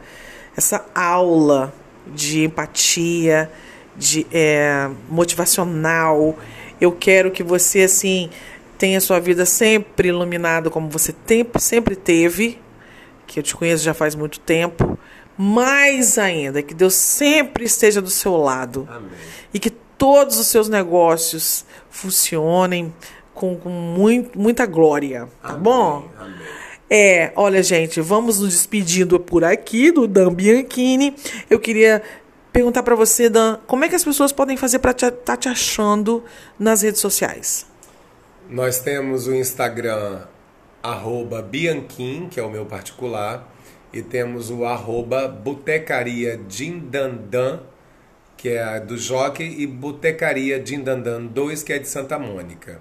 essa 0.56 0.86
aula 0.94 1.74
de 2.08 2.44
empatia, 2.44 3.50
de 3.96 4.28
é, 4.32 4.90
motivacional. 5.10 6.38
Eu 6.80 6.92
quero 6.92 7.32
que 7.32 7.44
você, 7.44 7.84
assim, 7.84 8.30
tenha 8.78 9.00
sua 9.00 9.20
vida 9.20 9.46
sempre 9.46 10.10
iluminada 10.10 10.70
como 10.70 10.90
você 10.90 11.12
tempo, 11.12 11.60
sempre 11.60 11.96
teve, 11.96 12.60
que 13.26 13.40
eu 13.40 13.44
te 13.44 13.56
conheço 13.56 13.84
já 13.84 13.94
faz 13.94 14.16
muito 14.16 14.40
tempo. 14.40 14.98
Mais 15.38 16.18
ainda, 16.18 16.62
que 16.62 16.74
Deus 16.74 16.94
sempre 16.94 17.66
esteja 17.66 18.02
do 18.02 18.10
seu 18.10 18.38
lado 18.38 18.88
Amém. 18.90 19.10
e 19.54 19.60
que 19.60 19.70
todos 19.70 20.40
os 20.40 20.48
seus 20.48 20.70
negócios 20.70 21.66
funcionem 21.90 22.94
com, 23.34 23.58
com 23.58 23.70
muito, 23.70 24.40
muita 24.40 24.66
glória, 24.66 25.28
tá 25.42 25.50
Amém, 25.50 25.62
bom? 25.62 26.10
Amém. 26.18 26.36
É, 26.90 27.34
olha, 27.36 27.62
gente, 27.64 28.00
vamos 28.00 28.40
nos 28.40 28.54
despedindo 28.54 29.20
por 29.20 29.44
aqui 29.44 29.92
do 29.92 30.08
Dan 30.08 30.32
Bianchini. 30.34 31.16
Eu 31.50 31.60
queria 31.60 32.02
perguntar 32.56 32.84
pra 32.84 32.96
você, 32.96 33.28
Dan, 33.28 33.58
como 33.68 33.84
é 33.84 33.90
que 33.90 33.96
as 33.96 34.04
pessoas 34.06 34.32
podem 34.32 34.56
fazer 34.56 34.80
pra 34.80 34.92
estar 34.92 35.12
tá 35.12 35.36
te 35.36 35.50
achando 35.50 36.24
nas 36.58 36.84
redes 36.84 37.02
sociais? 37.02 37.66
Nós 38.50 38.80
temos 38.80 39.28
o 39.28 39.36
Instagram 39.36 40.22
arroba 40.82 41.42
Bianquim, 41.42 42.30
que 42.32 42.40
é 42.40 42.44
o 42.44 42.50
meu 42.50 42.66
particular, 42.66 43.54
e 43.92 44.02
temos 44.02 44.50
o 44.50 44.64
arroba 44.64 45.28
Botecaria 45.28 46.38
Dindandan, 46.38 47.60
que 48.38 48.48
é 48.48 48.80
do 48.80 48.98
Jockey, 48.98 49.62
e 49.62 49.68
Botecaria 49.68 50.58
Dindandan 50.58 51.26
2, 51.26 51.62
que 51.62 51.74
é 51.74 51.80
de 51.80 51.90
Santa 51.90 52.18
Mônica. 52.18 52.80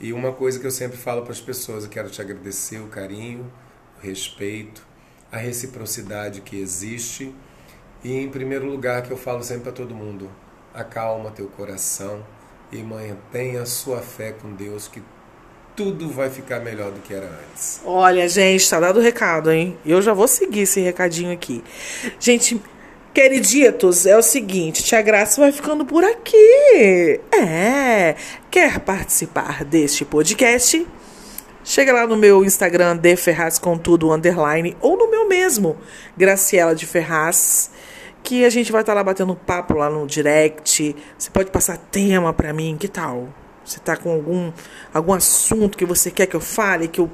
E 0.00 0.14
uma 0.14 0.32
coisa 0.32 0.58
que 0.58 0.66
eu 0.66 0.70
sempre 0.70 0.96
falo 0.96 1.20
para 1.20 1.32
as 1.32 1.40
pessoas, 1.42 1.84
eu 1.84 1.90
quero 1.90 2.08
te 2.08 2.22
agradecer 2.22 2.78
o 2.78 2.86
carinho, 2.86 3.52
o 3.98 4.06
respeito, 4.06 4.82
a 5.30 5.36
reciprocidade 5.36 6.40
que 6.40 6.58
existe. 6.58 7.34
E 8.04 8.16
em 8.16 8.28
primeiro 8.28 8.66
lugar 8.66 9.02
que 9.02 9.10
eu 9.10 9.16
falo 9.16 9.42
sempre 9.42 9.64
para 9.64 9.72
todo 9.72 9.94
mundo, 9.94 10.30
acalma 10.74 11.30
teu 11.30 11.46
coração 11.46 12.22
e 12.70 12.82
mantenha 12.82 13.64
sua 13.64 14.02
fé 14.02 14.32
com 14.32 14.52
Deus 14.52 14.86
que 14.86 15.02
tudo 15.74 16.08
vai 16.08 16.30
ficar 16.30 16.60
melhor 16.60 16.90
do 16.92 17.00
que 17.00 17.14
era 17.14 17.26
antes. 17.26 17.80
Olha, 17.84 18.28
gente, 18.28 18.68
tá 18.68 18.78
dado 18.78 18.98
o 18.98 19.02
recado, 19.02 19.50
hein? 19.50 19.76
Eu 19.84 20.02
já 20.02 20.12
vou 20.12 20.28
seguir 20.28 20.60
esse 20.60 20.80
recadinho 20.80 21.32
aqui. 21.32 21.64
Gente, 22.20 22.60
queriditos, 23.12 24.06
é 24.06 24.16
o 24.16 24.22
seguinte, 24.22 24.84
Tia 24.84 25.02
Graça 25.02 25.40
vai 25.40 25.50
ficando 25.50 25.84
por 25.84 26.04
aqui. 26.04 27.20
É, 27.32 28.16
quer 28.50 28.80
participar 28.80 29.64
deste 29.64 30.04
podcast? 30.04 30.86
Chega 31.64 31.94
lá 31.94 32.06
no 32.06 32.16
meu 32.16 32.44
Instagram, 32.44 32.96
de 32.96 33.16
Ferraz 33.16 33.58
com 33.58 33.78
tudo, 33.78 34.12
underline, 34.12 34.76
ou 34.82 34.98
no 34.98 35.10
meu 35.10 35.26
mesmo, 35.26 35.78
Graciela 36.14 36.74
de 36.74 36.84
Ferraz, 36.84 37.70
que 38.24 38.44
a 38.44 38.50
gente 38.50 38.72
vai 38.72 38.80
estar 38.80 38.94
lá 38.94 39.04
batendo 39.04 39.36
papo 39.36 39.74
lá 39.74 39.90
no 39.90 40.06
direct. 40.06 40.96
Você 41.16 41.30
pode 41.30 41.50
passar 41.50 41.76
tema 41.76 42.32
pra 42.32 42.54
mim, 42.54 42.76
que 42.80 42.88
tal? 42.88 43.28
Você 43.62 43.78
tá 43.78 43.96
com 43.96 44.10
algum, 44.10 44.50
algum 44.92 45.12
assunto 45.12 45.76
que 45.76 45.84
você 45.84 46.10
quer 46.10 46.26
que 46.26 46.34
eu 46.34 46.40
fale, 46.40 46.88
que 46.88 47.00
eu 47.00 47.10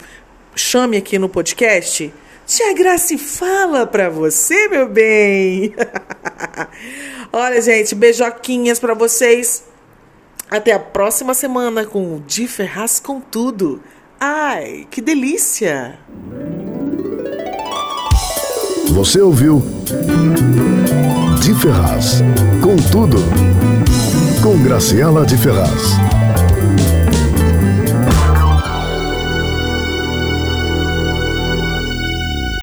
chame 0.55 0.97
aqui 0.97 1.19
no 1.19 1.29
podcast? 1.29 2.15
Tia 2.47 2.73
Grace 2.75 3.19
fala 3.19 3.87
pra 3.87 4.09
você, 4.09 4.69
meu 4.69 4.89
bem. 4.89 5.75
Olha, 7.33 7.61
gente, 7.61 7.95
beijoquinhas 7.95 8.79
pra 8.79 8.95
vocês. 8.95 9.65
Até 10.49 10.73
a 10.73 10.81
próxima 10.81 11.35
semana 11.35 11.85
com 11.85 12.17
o 12.17 12.21
De 12.21 12.47
Ferraz 12.47 12.99
com 12.99 13.21
tudo. 13.21 13.83
Ai, 14.19 14.87
que 14.91 15.01
delícia! 15.01 15.99
Você 18.93 19.21
ouviu 19.21 19.63
De 21.41 21.55
Ferraz. 21.55 22.23
Com 22.61 22.77
tudo. 22.77 23.17
Com 24.43 24.63
Graciela 24.63 25.25
de 25.25 25.39
Ferraz. 25.39 26.20